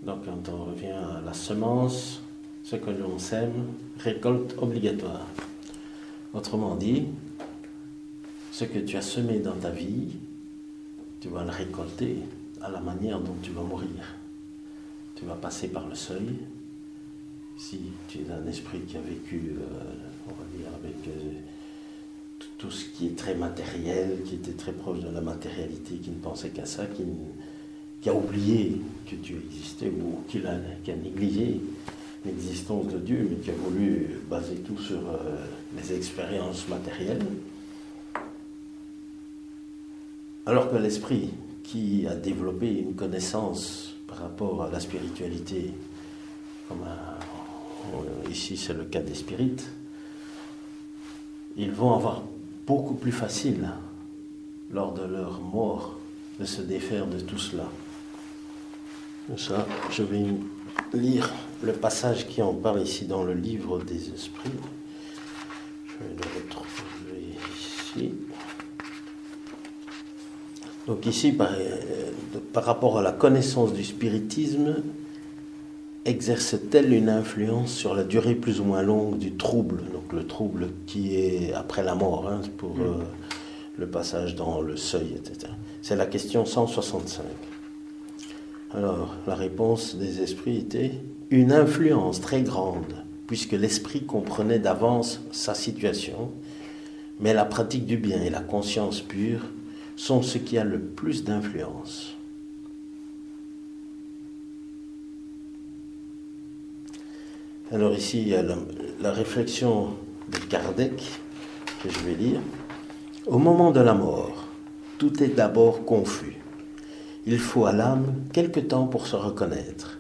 [0.03, 2.23] Donc quand on revient à la semence,
[2.63, 5.27] ce que l'on sème, récolte obligatoire.
[6.33, 7.07] Autrement dit,
[8.53, 10.17] ce que tu as semé dans ta vie,
[11.21, 12.19] tu vas le récolter
[12.61, 14.15] à la manière dont tu vas mourir.
[15.17, 16.39] Tu vas passer par le seuil.
[17.59, 19.65] Si tu es un esprit qui a vécu, euh,
[20.27, 21.33] on va dire, avec euh,
[22.59, 26.17] tout ce qui est très matériel, qui était très proche de la matérialité, qui ne
[26.17, 31.61] pensait qu'à ça, qui a oublié que Dieu existait ou qui a, négligé
[32.27, 35.37] l'existence de Dieu, mais qui a voulu baser tout sur euh,
[35.79, 37.25] les expériences matérielles.
[40.45, 41.31] Alors que l'esprit
[41.63, 45.73] qui a développé une connaissance par rapport à la spiritualité,
[46.69, 46.85] comme
[48.31, 49.67] ici c'est le cas des spirites,
[51.57, 52.23] ils vont avoir
[52.67, 53.69] beaucoup plus facile
[54.73, 55.99] lors de leur mort
[56.39, 57.71] de se défaire de tout cela.
[59.37, 60.25] Ça, je vais
[60.93, 64.51] lire le passage qui en parle ici dans le livre des esprits.
[65.87, 68.15] Je vais le retrouver ici.
[70.87, 72.13] Donc ici, par, euh,
[72.53, 74.77] par rapport à la connaissance du spiritisme,
[76.07, 79.83] exerce-t-elle une influence sur la durée plus ou moins longue du trouble?
[79.93, 82.83] Donc le trouble qui est après la mort, hein, pour mm.
[82.83, 82.95] euh,
[83.79, 85.53] le passage dans le seuil, etc.
[85.83, 87.25] C'est la question 165.
[88.75, 90.93] Alors, la réponse des esprits était
[91.31, 96.31] une influence très grande, puisque l'esprit comprenait d'avance sa situation,
[97.21, 99.41] mais la pratique du bien et la conscience pure
[99.97, 102.16] sont ce qui a le plus d'influence.
[107.73, 108.55] Alors ici, il y a la,
[109.01, 109.89] la réflexion
[110.31, 111.03] de Kardec
[111.83, 112.41] que je vais lire.
[113.27, 114.47] Au moment de la mort,
[114.99, 116.37] tout est d'abord confus.
[117.27, 119.99] Il faut à l'âme quelque temps pour se reconnaître.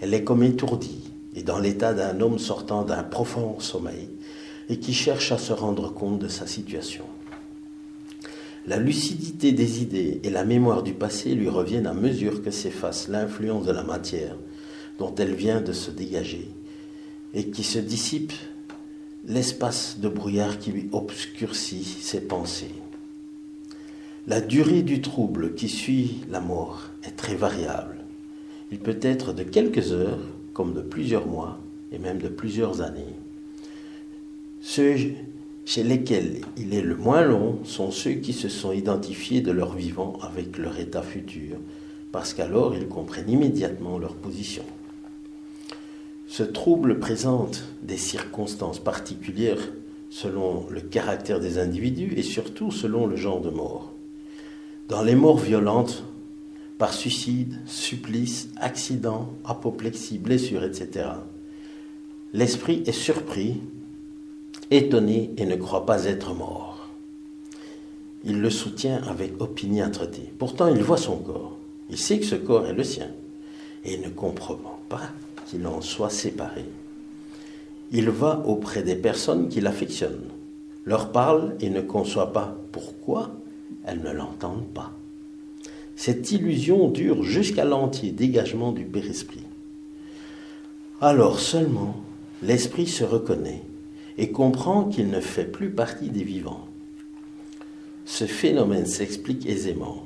[0.00, 4.08] Elle est comme étourdie et dans l'état d'un homme sortant d'un profond sommeil
[4.68, 7.04] et qui cherche à se rendre compte de sa situation.
[8.66, 13.06] La lucidité des idées et la mémoire du passé lui reviennent à mesure que s'efface
[13.06, 14.36] l'influence de la matière
[14.98, 16.50] dont elle vient de se dégager
[17.34, 18.32] et qui se dissipe
[19.26, 22.74] l'espace de brouillard qui lui obscurcit ses pensées.
[24.26, 27.96] La durée du trouble qui suit la mort est très variable.
[28.72, 30.20] Il peut être de quelques heures
[30.52, 31.58] comme de plusieurs mois
[31.92, 33.14] et même de plusieurs années.
[34.60, 34.96] Ceux
[35.66, 39.74] chez lesquels il est le moins long sont ceux qui se sont identifiés de leur
[39.74, 41.56] vivant avec leur état futur,
[42.12, 44.64] parce qu'alors ils comprennent immédiatement leur position.
[46.36, 49.70] Ce trouble présente des circonstances particulières
[50.10, 53.92] selon le caractère des individus et surtout selon le genre de mort.
[54.88, 56.02] Dans les morts violentes,
[56.76, 61.06] par suicide, supplice, accident, apoplexie, blessure, etc.,
[62.32, 63.60] l'esprit est surpris,
[64.72, 66.88] étonné et ne croit pas être mort.
[68.24, 70.32] Il le soutient avec opiniâtreté.
[70.36, 71.56] Pourtant, il voit son corps.
[71.90, 73.10] Il sait que ce corps est le sien
[73.84, 75.12] et ne comprend pas
[75.54, 76.64] qu'il en soit séparé.
[77.92, 80.24] Il va auprès des personnes qu'il affectionne,
[80.84, 83.30] leur parle et ne conçoit pas pourquoi
[83.86, 84.92] elles ne l'entendent pas.
[85.94, 89.44] Cette illusion dure jusqu'à l'entier dégagement du Père-Esprit.
[91.00, 91.94] Alors seulement
[92.42, 93.62] l'Esprit se reconnaît
[94.18, 96.66] et comprend qu'il ne fait plus partie des vivants.
[98.06, 100.02] Ce phénomène s'explique aisément.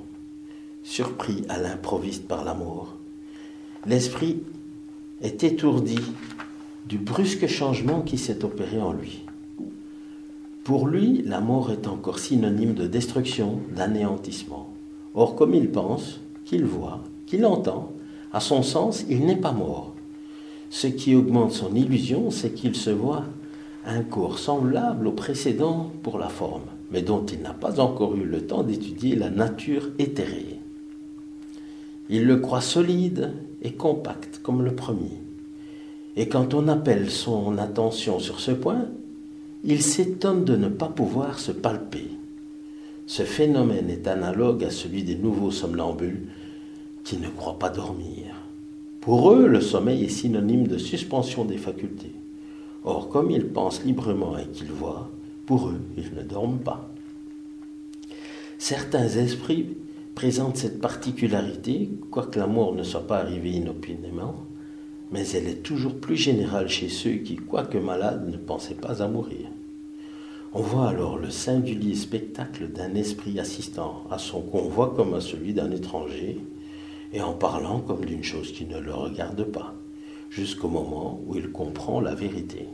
[0.83, 2.97] Surpris à l'improviste par la mort,
[3.87, 4.43] l'Esprit
[5.23, 5.99] est étourdi
[6.89, 9.25] du brusque changement qui s'est opéré en lui.
[10.65, 14.69] Pour lui, la mort est encore synonyme de destruction, d'anéantissement.
[15.15, 17.93] Or, comme il pense, qu'il voit, qu'il entend,
[18.33, 19.95] à son sens, il n'est pas mort.
[20.71, 23.25] Ce qui augmente son illusion, c'est qu'il se voit
[23.87, 28.25] un corps semblable au précédent pour la forme, mais dont il n'a pas encore eu
[28.25, 30.61] le temps d'étudier la nature éthérée.
[32.11, 35.21] Il le croit solide et compact comme le premier.
[36.17, 38.87] Et quand on appelle son attention sur ce point,
[39.65, 42.09] il s'étonne de ne pas pouvoir se palper.
[43.07, 46.27] Ce phénomène est analogue à celui des nouveaux somnambules
[47.05, 48.35] qui ne croient pas dormir.
[49.01, 52.13] Pour eux, le sommeil est synonyme de suspension des facultés.
[52.85, 55.11] Or, comme ils pensent librement et qu'ils voient,
[55.47, 56.91] pour eux, ils ne dorment pas.
[58.59, 59.69] Certains esprits
[60.19, 64.35] présentent cette particularité, quoique la mort ne soit pas arrivée inopinément,
[65.13, 69.07] mais elle est toujours plus générale chez ceux qui, quoique malades, ne pensaient pas à
[69.07, 69.47] mourir.
[70.53, 75.55] On voit alors le singulier spectacle d'un esprit assistant à son convoi comme à celui
[75.55, 76.41] d'un étranger,
[77.13, 79.73] et en parlant comme d'une chose qui ne le regarde pas,
[80.31, 82.67] jusqu'au moment où il comprend la vérité.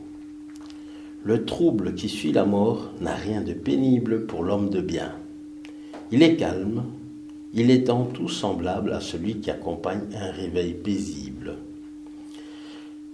[1.23, 5.13] Le trouble qui suit la mort n'a rien de pénible pour l'homme de bien.
[6.11, 6.85] Il est calme,
[7.57, 11.55] il est en tout semblable à celui qui accompagne un réveil paisible.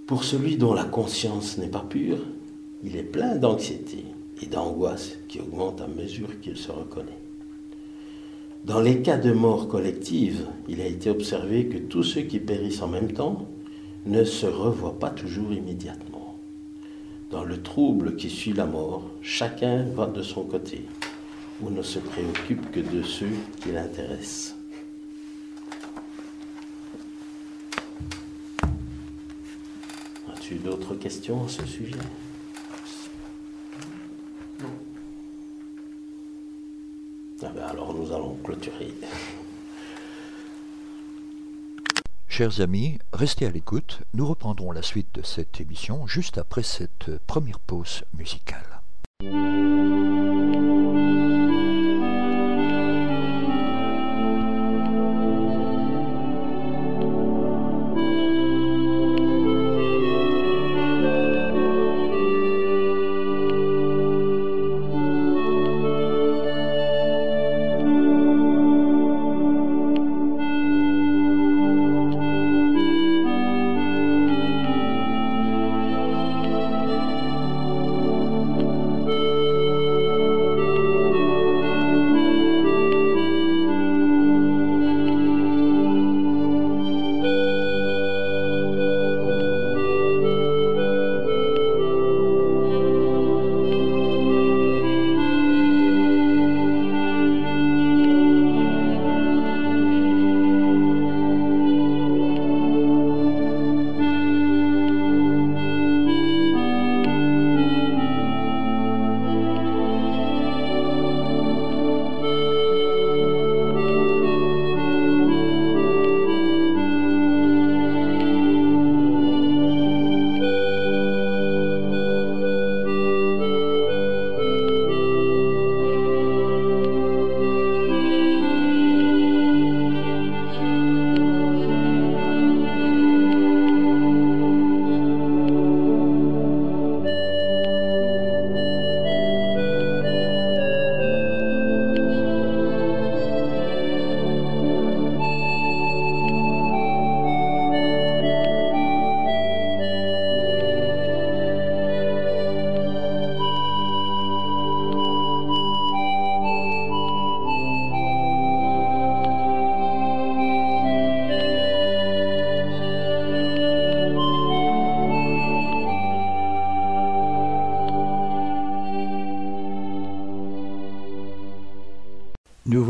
[0.08, 2.18] Pour celui dont la conscience n'est pas pure,
[2.84, 4.04] il est plein d'anxiété
[4.42, 7.20] et d'angoisse qui augmentent à mesure qu'il se reconnaît.
[8.66, 12.82] Dans les cas de mort collective, il a été observé que tous ceux qui périssent
[12.82, 13.46] en même temps
[14.08, 16.36] ne se revoient pas toujours immédiatement.
[17.30, 20.82] Dans le trouble qui suit la mort, chacun va de son côté
[21.62, 24.56] ou ne se préoccupe que de ceux qui l'intéressent.
[30.34, 31.96] As-tu d'autres questions à ce sujet?
[34.60, 34.70] Non.
[37.44, 38.94] Ah ben alors nous allons clôturer.
[42.28, 44.02] Chers amis, restez à l'écoute.
[44.14, 48.82] Nous reprendrons la suite de cette émission juste après cette première pause musicale.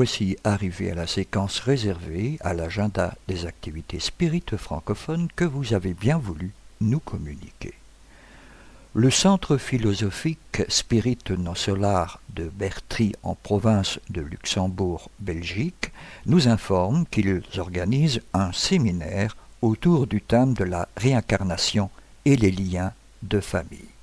[0.01, 5.93] Voici arrivés à la séquence réservée à l'agenda des activités spirites francophones que vous avez
[5.93, 7.75] bien voulu nous communiquer.
[8.95, 11.53] Le centre philosophique Spirit non
[12.33, 15.91] de Bertry en province de Luxembourg, Belgique,
[16.25, 21.91] nous informe qu'ils organisent un séminaire autour du thème de la réincarnation
[22.25, 23.93] et les liens de famille.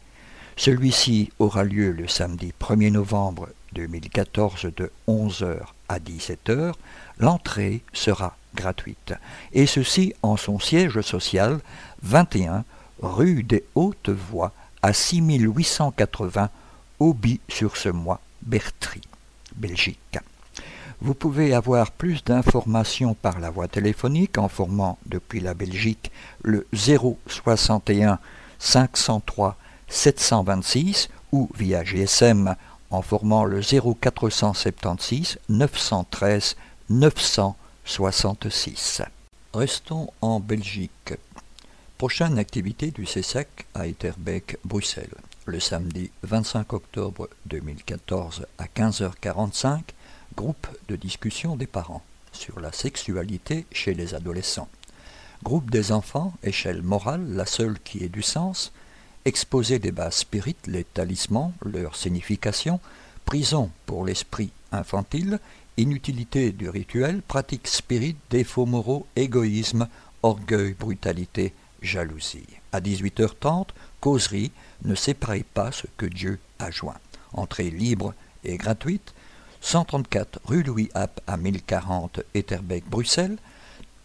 [0.54, 6.74] Celui-ci aura lieu le samedi 1er novembre 2014 de 11h à 17h,
[7.18, 9.14] l'entrée sera gratuite,
[9.52, 11.60] et ceci en son siège social
[12.02, 12.64] 21
[13.00, 16.50] rue des Hautes Voies à 6880
[17.00, 19.02] Auby-sur-ce-Mois, Bertry,
[19.54, 20.18] Belgique.
[21.00, 26.10] Vous pouvez avoir plus d'informations par la voie téléphonique en formant depuis la Belgique
[26.42, 28.18] le 061
[28.58, 32.56] 503 726 ou via GSM
[32.90, 36.56] en formant le 0476 913
[36.90, 39.02] 966.
[39.54, 41.14] Restons en Belgique.
[41.98, 45.14] Prochaine activité du CESAC à Etterbeek, Bruxelles.
[45.46, 49.80] Le samedi 25 octobre 2014 à 15h45,
[50.36, 54.68] groupe de discussion des parents sur la sexualité chez les adolescents.
[55.42, 58.72] Groupe des enfants, échelle morale, la seule qui ait du sens.
[59.28, 62.80] Exposé des bases spirites, les talismans, leur signification.
[63.26, 65.38] Prison pour l'esprit infantile.
[65.76, 69.86] Inutilité du rituel, pratique spirit, défauts moraux, égoïsme,
[70.22, 71.52] orgueil, brutalité,
[71.82, 72.46] jalousie.
[72.72, 73.66] À 18h30,
[74.00, 74.50] causerie,
[74.84, 76.96] ne séparez pas ce que Dieu a joint.
[77.34, 78.14] Entrée libre
[78.44, 79.12] et gratuite.
[79.60, 83.36] 134 rue Louis App à 1040 Etterbeek, Bruxelles.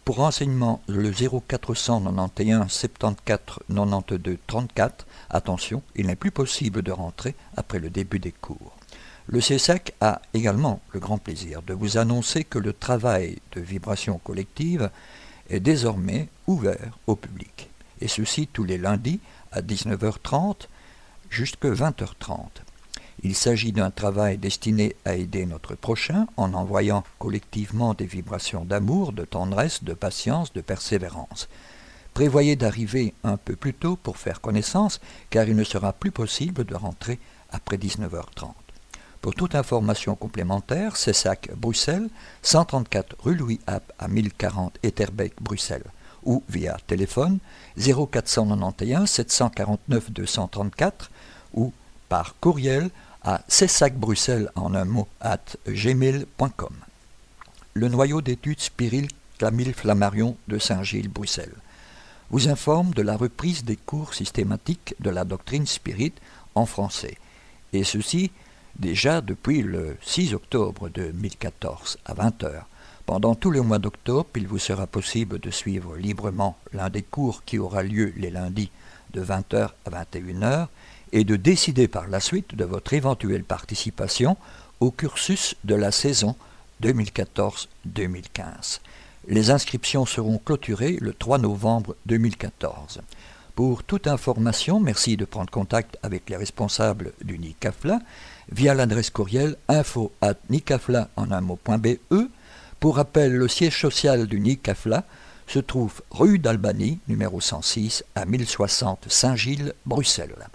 [0.04, 5.06] Pour renseignement, le 0491 74 92 34.
[5.30, 8.76] Attention, il n'est plus possible de rentrer après le début des cours.
[9.28, 14.18] Le CESAC a également le grand plaisir de vous annoncer que le travail de vibration
[14.18, 14.90] collective
[15.48, 17.70] est désormais ouvert au public,
[18.02, 19.20] et ceci tous les lundis
[19.52, 20.68] à 19h30
[21.30, 22.63] jusqu'à 20h30.
[23.24, 29.14] Il s'agit d'un travail destiné à aider notre prochain en envoyant collectivement des vibrations d'amour,
[29.14, 31.48] de tendresse, de patience, de persévérance.
[32.12, 35.00] Prévoyez d'arriver un peu plus tôt pour faire connaissance,
[35.30, 37.18] car il ne sera plus possible de rentrer
[37.50, 38.52] après 19h30.
[39.22, 42.10] Pour toute information complémentaire, CESAC Bruxelles,
[42.42, 45.90] 134 rue Louis App à 1040 Etterbeek, Bruxelles,
[46.24, 47.38] ou via téléphone
[47.78, 51.10] 0491 749 234
[51.54, 51.72] ou
[52.10, 52.90] par courriel
[53.24, 53.40] à
[53.94, 56.74] Bruxelles en un mot at gmail.com.
[57.72, 59.08] Le noyau d'études Spiril
[59.38, 61.54] Camille Flammarion de Saint-Gilles, Bruxelles,
[62.30, 66.12] vous informe de la reprise des cours systématiques de la doctrine spirit
[66.54, 67.16] en français,
[67.72, 68.30] et ceci
[68.78, 72.62] déjà depuis le 6 octobre 2014 à 20h.
[73.06, 77.42] Pendant tout le mois d'octobre, il vous sera possible de suivre librement l'un des cours
[77.44, 78.70] qui aura lieu les lundis
[79.12, 80.68] de 20h à 21h
[81.14, 84.36] et de décider par la suite de votre éventuelle participation
[84.80, 86.34] au cursus de la saison
[86.82, 88.80] 2014-2015.
[89.28, 93.00] Les inscriptions seront clôturées le 3 novembre 2014.
[93.54, 98.00] Pour toute information, merci de prendre contact avec les responsables du NICAFLA
[98.50, 102.00] via l'adresse courriel info at nicafla en un mot.be.
[102.80, 105.04] Pour rappel, le siège social du NICAFLA
[105.46, 110.48] se trouve rue d'Albanie, numéro 106, à 1060 Saint-Gilles, Bruxelles.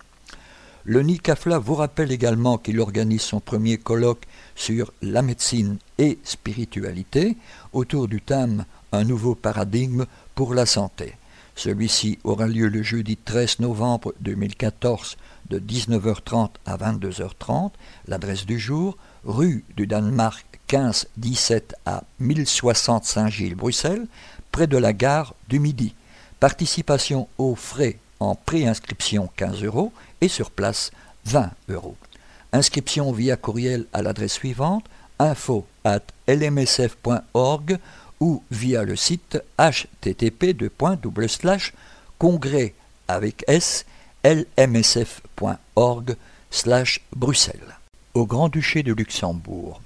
[0.86, 4.26] Le NICAFLA vous rappelle également qu'il organise son premier colloque
[4.56, 7.36] sur la médecine et spiritualité
[7.74, 10.06] autour du thème Un nouveau paradigme
[10.36, 11.16] pour la santé.
[11.56, 15.18] Celui-ci aura lieu le jeudi 13 novembre 2014
[15.50, 17.72] de 19h30 à 22h30.
[18.08, 24.08] L'adresse du jour, rue du Danemark 15 17 à 1060 Saint-Gilles, Bruxelles,
[24.54, 25.94] près de la gare du Midi.
[26.40, 29.92] Participation aux frais en préinscription 15 euros
[30.22, 30.92] et sur place
[31.26, 31.98] 20 euros.
[32.52, 34.86] Inscription via courriel à l'adresse suivante
[35.20, 37.78] info at lmsf.org
[38.20, 40.56] ou via le site http
[42.18, 42.74] congrès
[43.08, 43.86] avec s
[44.24, 46.16] lmsf.org
[47.16, 47.78] Bruxelles.
[48.14, 49.82] Au Grand-Duché de Luxembourg,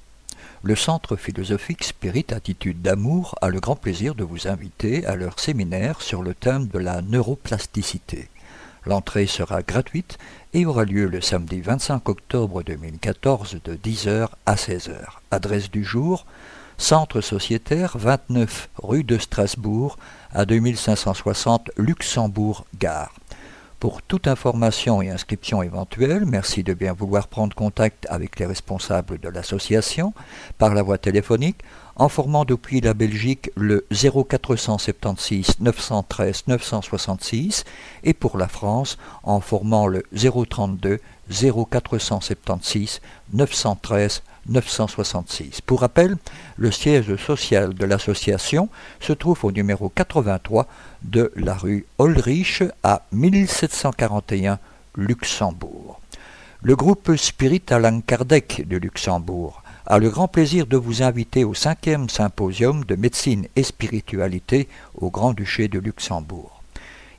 [0.64, 5.40] le Centre philosophique Spirit Attitude d'amour a le grand plaisir de vous inviter à leur
[5.40, 8.30] séminaire sur le thème de la neuroplasticité.
[8.86, 10.18] L'entrée sera gratuite
[10.54, 14.98] et aura lieu le samedi 25 octobre 2014 de 10h à 16h.
[15.32, 16.26] Adresse du jour
[16.78, 19.98] Centre sociétaire 29 rue de Strasbourg
[20.32, 23.14] à 2560 Luxembourg Gare.
[23.80, 29.20] Pour toute information et inscription éventuelle, merci de bien vouloir prendre contact avec les responsables
[29.20, 30.14] de l'association
[30.58, 31.62] par la voie téléphonique
[31.96, 37.64] en formant depuis la Belgique le 0476 913 966
[38.04, 43.02] et pour la France en formant le 032 0476
[43.34, 45.62] 913 966.
[45.62, 46.18] Pour rappel,
[46.58, 48.70] le siège social de l'association
[49.00, 50.68] se trouve au numéro 83
[51.04, 54.60] de la rue Ulrich à 1741
[54.96, 56.00] Luxembourg.
[56.62, 61.54] Le groupe Spirit Alain Kardec de Luxembourg a le grand plaisir de vous inviter au
[61.54, 66.62] cinquième symposium de médecine et spiritualité au Grand-Duché de Luxembourg.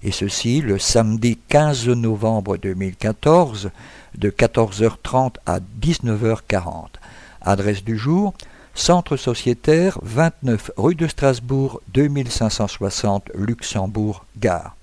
[0.03, 3.71] Et ceci le samedi 15 novembre 2014
[4.17, 6.89] de 14h30 à 19h40.
[7.41, 8.35] Adresse du jour
[8.77, 14.75] Centre sociétaire 29 rue de Strasbourg 2560 Luxembourg Gare.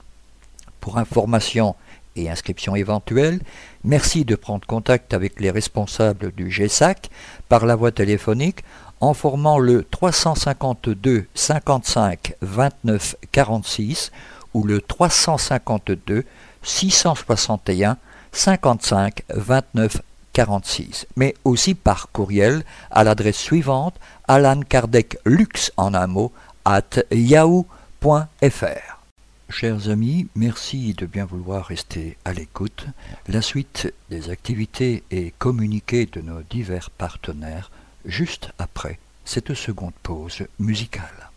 [0.79, 1.75] Pour information
[2.15, 3.39] et inscription éventuelle,
[3.83, 7.09] merci de prendre contact avec les responsables du GESAC
[7.49, 8.63] par la voie téléphonique
[8.99, 14.11] en formant le 352 55 29 46
[14.53, 16.25] ou le 352
[16.63, 17.97] 661
[18.31, 20.01] 55 29
[20.33, 23.95] 46, mais aussi par courriel à l'adresse suivante
[24.27, 26.31] Alan Kardec Lux en un mot
[26.63, 28.90] at yahoo.fr.
[29.51, 32.85] Chers amis, merci de bien vouloir rester à l'écoute.
[33.27, 37.69] La suite des activités et communiqués de nos divers partenaires
[38.05, 41.29] juste après cette seconde pause musicale.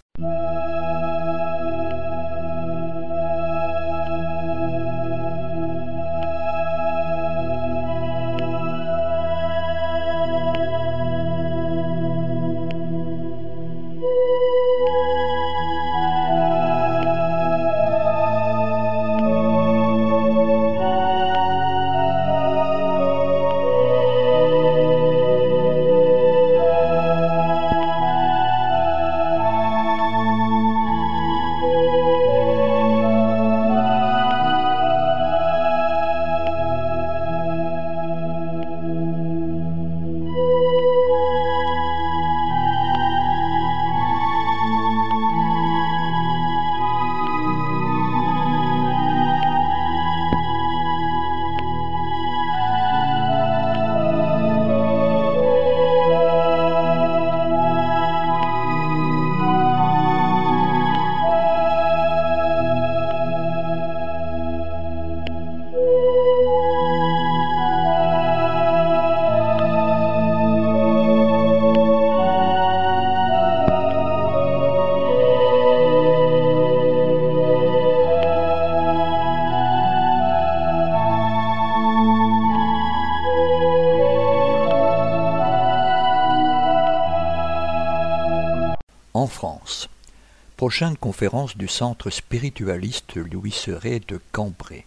[90.65, 94.87] Prochaine conférence du Centre spiritualiste Louis Serré de Cambrai.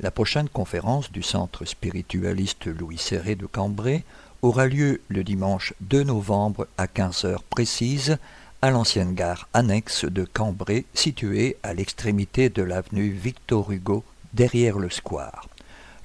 [0.00, 4.02] La prochaine conférence du Centre spiritualiste Louis Serré de Cambrai
[4.40, 8.16] aura lieu le dimanche 2 novembre à 15 heures précises
[8.62, 14.02] à l'ancienne gare annexe de Cambrai située à l'extrémité de l'avenue Victor Hugo
[14.32, 15.50] derrière le square.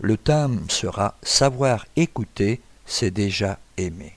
[0.01, 4.14] Le thème sera Savoir écouter, c'est déjà aimer.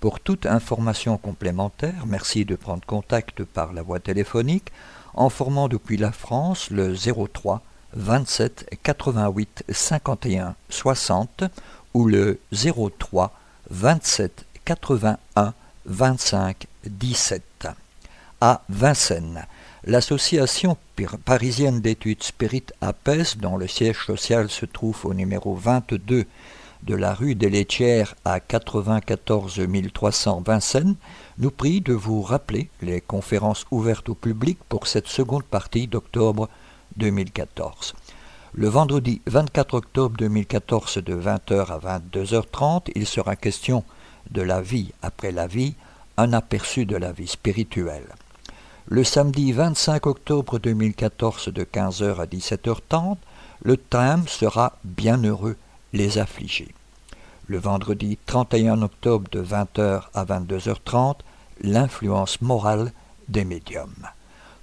[0.00, 4.70] Pour toute information complémentaire, merci de prendre contact par la voie téléphonique
[5.14, 7.62] en formant depuis la France le 03
[7.94, 11.44] 27 88 51 60
[11.94, 13.32] ou le 03
[13.70, 15.54] 27 81
[15.86, 17.42] 25 17.
[18.40, 19.46] À Vincennes,
[19.82, 20.76] l'association
[21.24, 26.24] parisienne d'études Spirit APES, dont le siège social se trouve au numéro 22
[26.82, 29.60] de la rue des Laitières à 94
[29.92, 30.96] 300 Vincennes,
[31.38, 36.48] nous prie de vous rappeler les conférences ouvertes au public pour cette seconde partie d'octobre
[36.96, 37.94] 2014.
[38.54, 43.84] Le vendredi 24 octobre 2014 de 20h à 22h30, il sera question
[44.30, 45.74] de la vie après la vie,
[46.16, 48.08] un aperçu de la vie spirituelle.
[48.86, 53.18] Le samedi 25 octobre 2014 de 15h à 17h30,
[53.62, 55.56] le thème sera Bienheureux
[55.92, 56.74] les affligés.
[57.46, 61.16] Le vendredi 31 octobre de 20h à 22h30,
[61.62, 62.92] l'influence morale
[63.28, 64.08] des médiums.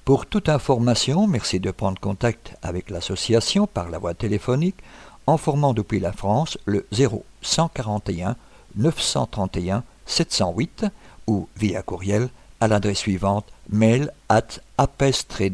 [0.05, 4.77] Pour toute information, merci de prendre contact avec l'association par la voie téléphonique
[5.25, 8.35] en formant depuis la France le 0141
[8.75, 10.85] 931 708
[11.27, 15.49] ou via courriel à l'adresse suivante mail at apes-asso.fr.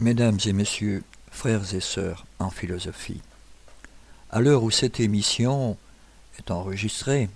[0.00, 1.04] Mesdames et messieurs,
[1.40, 3.22] frères et sœurs en philosophie.
[4.28, 5.78] À l'heure où cette émission
[6.38, 7.30] est enregistrée,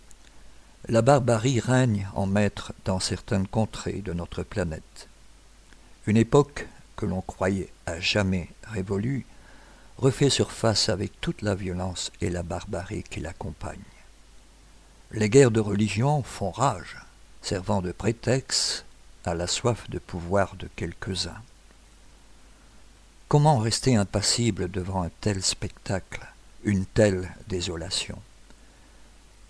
[0.90, 5.09] la barbarie règne en maître dans certaines contrées de notre planète.
[6.07, 9.24] Une époque que l'on croyait à jamais révolue
[9.96, 13.78] refait surface avec toute la violence et la barbarie qui l'accompagnent.
[15.12, 16.98] Les guerres de religion font rage,
[17.40, 18.84] servant de prétexte
[19.24, 21.40] à la soif de pouvoir de quelques-uns.
[23.29, 26.20] Comment rester impassible devant un tel spectacle,
[26.62, 28.18] une telle désolation?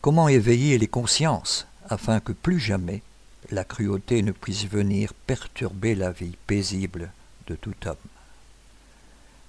[0.01, 3.03] Comment éveiller les consciences afin que plus jamais
[3.51, 7.11] la cruauté ne puisse venir perturber la vie paisible
[7.49, 7.97] de tout homme?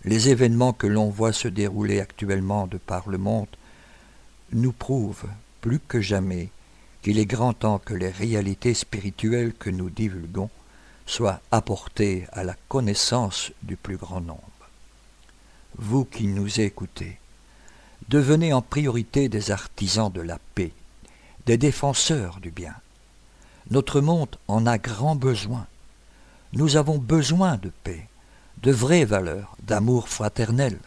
[0.03, 3.47] Les événements que l'on voit se dérouler actuellement de par le monde
[4.51, 5.30] nous prouvent
[5.61, 6.49] plus que jamais
[7.03, 10.49] qu'il est grand temps que les réalités spirituelles que nous divulguons
[11.05, 14.41] soit apporté à la connaissance du plus grand nombre.
[15.77, 17.19] Vous qui nous écoutez,
[18.09, 20.71] devenez en priorité des artisans de la paix,
[21.45, 22.75] des défenseurs du bien.
[23.71, 25.67] Notre monde en a grand besoin.
[26.53, 28.07] Nous avons besoin de paix,
[28.61, 30.77] de vraies valeurs, d'amour fraternel.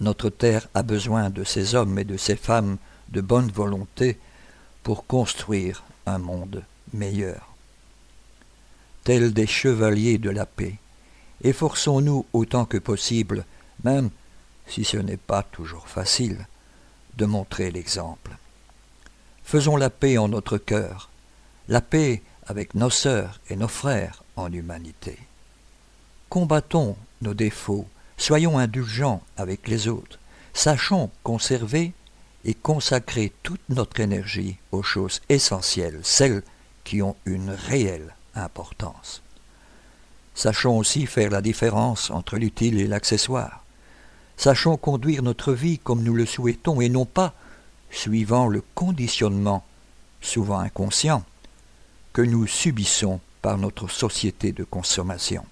[0.00, 2.78] Notre terre a besoin de ces hommes et de ces femmes
[3.10, 4.18] de bonne volonté
[4.82, 6.62] pour construire un monde
[6.92, 7.51] meilleur.
[9.04, 10.76] Tels des chevaliers de la paix.
[11.42, 13.44] Efforçons-nous autant que possible,
[13.84, 14.10] même
[14.66, 16.46] si ce n'est pas toujours facile,
[17.16, 18.36] de montrer l'exemple.
[19.44, 21.10] Faisons la paix en notre cœur,
[21.68, 25.18] la paix avec nos sœurs et nos frères en humanité.
[26.28, 27.86] Combattons nos défauts,
[28.16, 30.18] soyons indulgents avec les autres,
[30.54, 31.92] sachons conserver
[32.44, 36.42] et consacrer toute notre énergie aux choses essentielles, celles
[36.84, 39.22] qui ont une réelle importance.
[40.34, 43.64] Sachons aussi faire la différence entre l'utile et l'accessoire.
[44.36, 47.34] Sachons conduire notre vie comme nous le souhaitons et non pas
[47.90, 49.64] suivant le conditionnement,
[50.20, 51.24] souvent inconscient,
[52.12, 55.44] que nous subissons par notre société de consommation.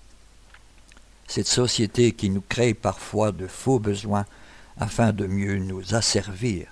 [1.29, 4.27] Cette société qui nous crée parfois de faux besoins
[4.79, 6.67] afin de mieux nous asservir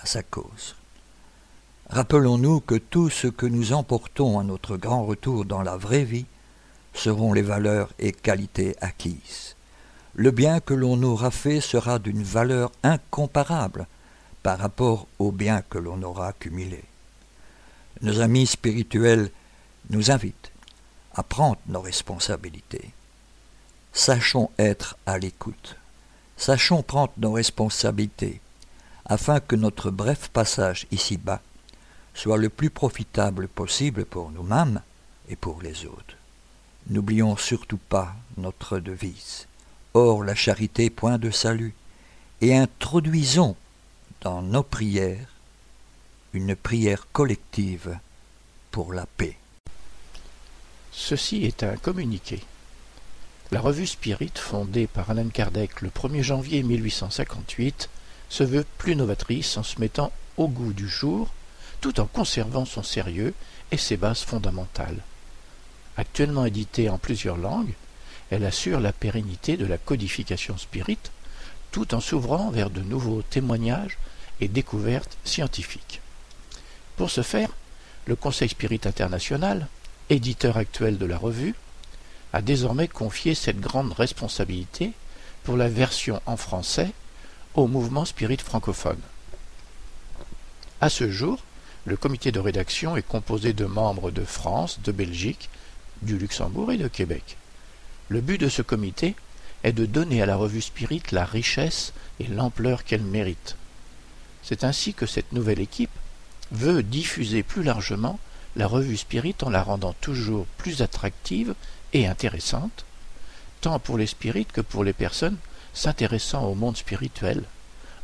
[0.00, 0.77] à sa cause.
[1.90, 6.26] Rappelons-nous que tout ce que nous emportons à notre grand retour dans la vraie vie
[6.92, 9.56] seront les valeurs et qualités acquises.
[10.14, 13.86] Le bien que l'on aura fait sera d'une valeur incomparable
[14.42, 16.84] par rapport au bien que l'on aura accumulé.
[18.02, 19.30] Nos amis spirituels
[19.88, 20.52] nous invitent
[21.14, 22.90] à prendre nos responsabilités.
[23.94, 25.76] Sachons être à l'écoute.
[26.36, 28.40] Sachons prendre nos responsabilités
[29.06, 31.40] afin que notre bref passage ici-bas
[32.18, 34.82] soit le plus profitable possible pour nous-mêmes
[35.28, 36.16] et pour les autres.
[36.88, 39.46] N'oublions surtout pas notre devise.
[39.94, 41.74] Or la charité point de salut,
[42.40, 43.54] et introduisons
[44.22, 45.28] dans nos prières
[46.32, 47.96] une prière collective
[48.72, 49.36] pour la paix.
[50.90, 52.42] Ceci est un communiqué.
[53.52, 57.88] La revue Spirit, fondée par Alan Kardec le 1er janvier 1858,
[58.28, 61.28] se veut plus novatrice en se mettant au goût du jour,
[61.80, 63.34] tout en conservant son sérieux
[63.70, 64.98] et ses bases fondamentales.
[65.96, 67.74] Actuellement éditée en plusieurs langues,
[68.30, 71.10] elle assure la pérennité de la codification spirite,
[71.70, 73.98] tout en s'ouvrant vers de nouveaux témoignages
[74.40, 76.00] et découvertes scientifiques.
[76.96, 77.50] Pour ce faire,
[78.06, 79.68] le Conseil Spirit International,
[80.10, 81.54] éditeur actuel de la revue,
[82.32, 84.92] a désormais confié cette grande responsabilité
[85.44, 86.90] pour la version en français
[87.54, 89.00] au mouvement spirit francophone.
[90.80, 91.38] À ce jour,
[91.84, 95.48] le comité de rédaction est composé de membres de France, de Belgique,
[96.02, 97.36] du Luxembourg et de Québec.
[98.08, 99.14] Le but de ce comité
[99.64, 103.56] est de donner à la revue Spirit la richesse et l'ampleur qu'elle mérite.
[104.42, 105.90] C'est ainsi que cette nouvelle équipe
[106.52, 108.18] veut diffuser plus largement
[108.56, 111.54] la revue Spirit en la rendant toujours plus attractive
[111.92, 112.84] et intéressante,
[113.60, 115.36] tant pour les spirites que pour les personnes
[115.74, 117.44] s'intéressant au monde spirituel,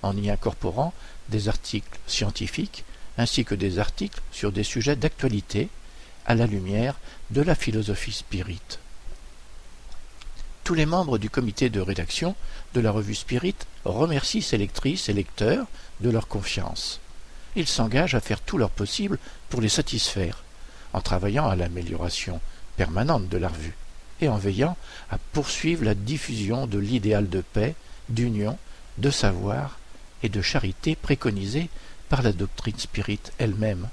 [0.03, 0.93] en y incorporant
[1.29, 2.85] des articles scientifiques
[3.19, 5.69] ainsi que des articles sur des sujets d'actualité
[6.27, 6.97] à la lumière
[7.31, 8.79] de la philosophie spirite.
[10.65, 12.35] Tous les membres du comité de rédaction
[12.73, 15.67] de la revue Spirit remercient ses lectrices et lecteurs
[16.01, 17.01] de leur confiance.
[17.55, 19.19] Ils s'engagent à faire tout leur possible
[19.51, 20.43] pour les satisfaire,
[20.93, 22.41] en travaillant à l'amélioration
[22.77, 23.77] permanente de la revue
[24.21, 24.77] et en veillant
[25.11, 27.75] à poursuivre la diffusion de l'idéal de paix,
[28.09, 28.59] d'union,
[28.99, 29.79] de savoir
[30.23, 31.69] et de charité préconisé
[32.09, 33.89] par la doctrine spirite elle-même.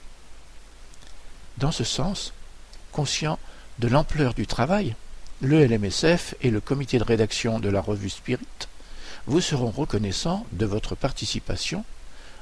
[1.57, 2.33] Dans ce sens,
[2.91, 3.39] conscient
[3.79, 4.95] de l'ampleur du travail,
[5.41, 8.45] le LMSF et le comité de rédaction de la revue Spirit
[9.27, 11.85] vous seront reconnaissants de votre participation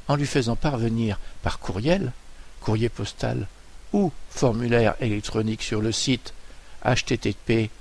[0.08, 2.14] en lui faisant parvenir par courriel,
[2.62, 3.48] courrier postal
[3.94, 6.34] ou formulaire électronique sur le site
[6.84, 7.72] http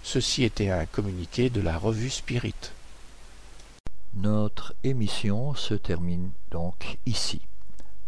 [0.02, 2.54] Ceci était un communiqué de la revue Spirit.
[4.14, 7.40] Notre émission se termine donc ici.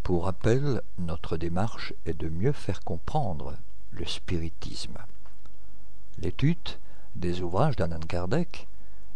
[0.03, 3.55] Pour rappel, notre démarche est de mieux faire comprendre
[3.91, 4.97] le spiritisme.
[6.17, 6.57] L'étude
[7.15, 8.67] des ouvrages d'Anan Kardec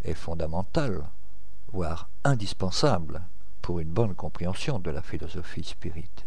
[0.04, 1.04] est fondamentale,
[1.72, 3.22] voire indispensable
[3.62, 6.26] pour une bonne compréhension de la philosophie spirite.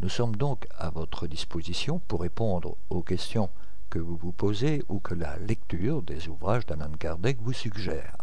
[0.00, 3.50] Nous sommes donc à votre disposition pour répondre aux questions
[3.90, 8.16] que vous vous posez ou que la lecture des ouvrages d'Anan Kardec vous suggère.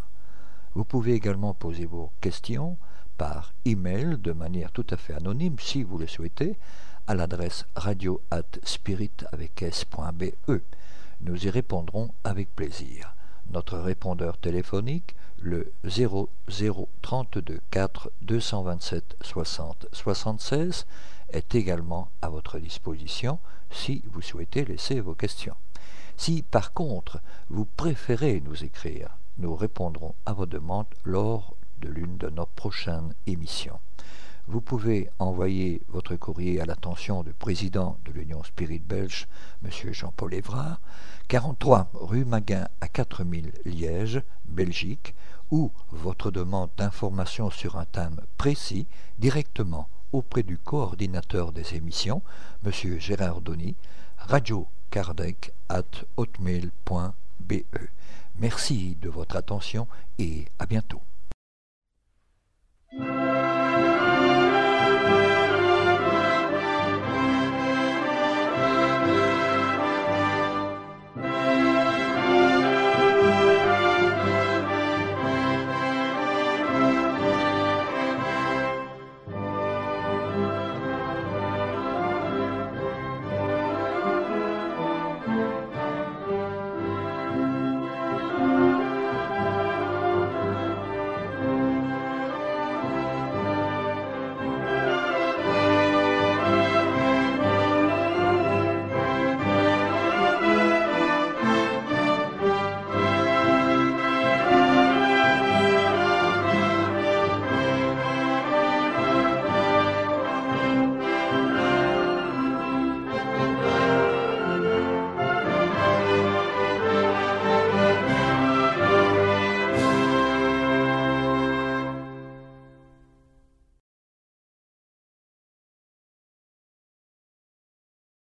[0.74, 2.76] Vous pouvez également poser vos questions
[3.22, 6.58] par email de manière tout à fait anonyme si vous le souhaitez
[7.06, 10.24] à l'adresse radio at spirit avec s.be.
[11.20, 13.14] Nous y répondrons avec plaisir.
[13.52, 20.86] Notre répondeur téléphonique, le 0032 4 227 60 76,
[21.28, 23.38] est également à votre disposition
[23.70, 25.54] si vous souhaitez laisser vos questions.
[26.16, 27.20] Si par contre
[27.50, 31.54] vous préférez nous écrire, nous répondrons à vos demandes lors
[32.62, 33.80] prochaines émissions.
[34.46, 39.26] Vous pouvez envoyer votre courrier à l'attention du président de l'Union Spirit Belge,
[39.64, 39.92] M.
[39.92, 40.80] Jean-Paul Évrard,
[41.26, 45.12] 43 rue Maguin à 4000 Liège, Belgique,
[45.50, 48.86] ou votre demande d'information sur un thème précis
[49.18, 52.22] directement auprès du coordinateur des émissions,
[52.64, 52.70] M.
[53.00, 53.74] Gérard Donny,
[54.18, 57.54] radiocardec at hotmail.be.
[58.38, 59.88] Merci de votre attention
[60.20, 61.02] et à bientôt.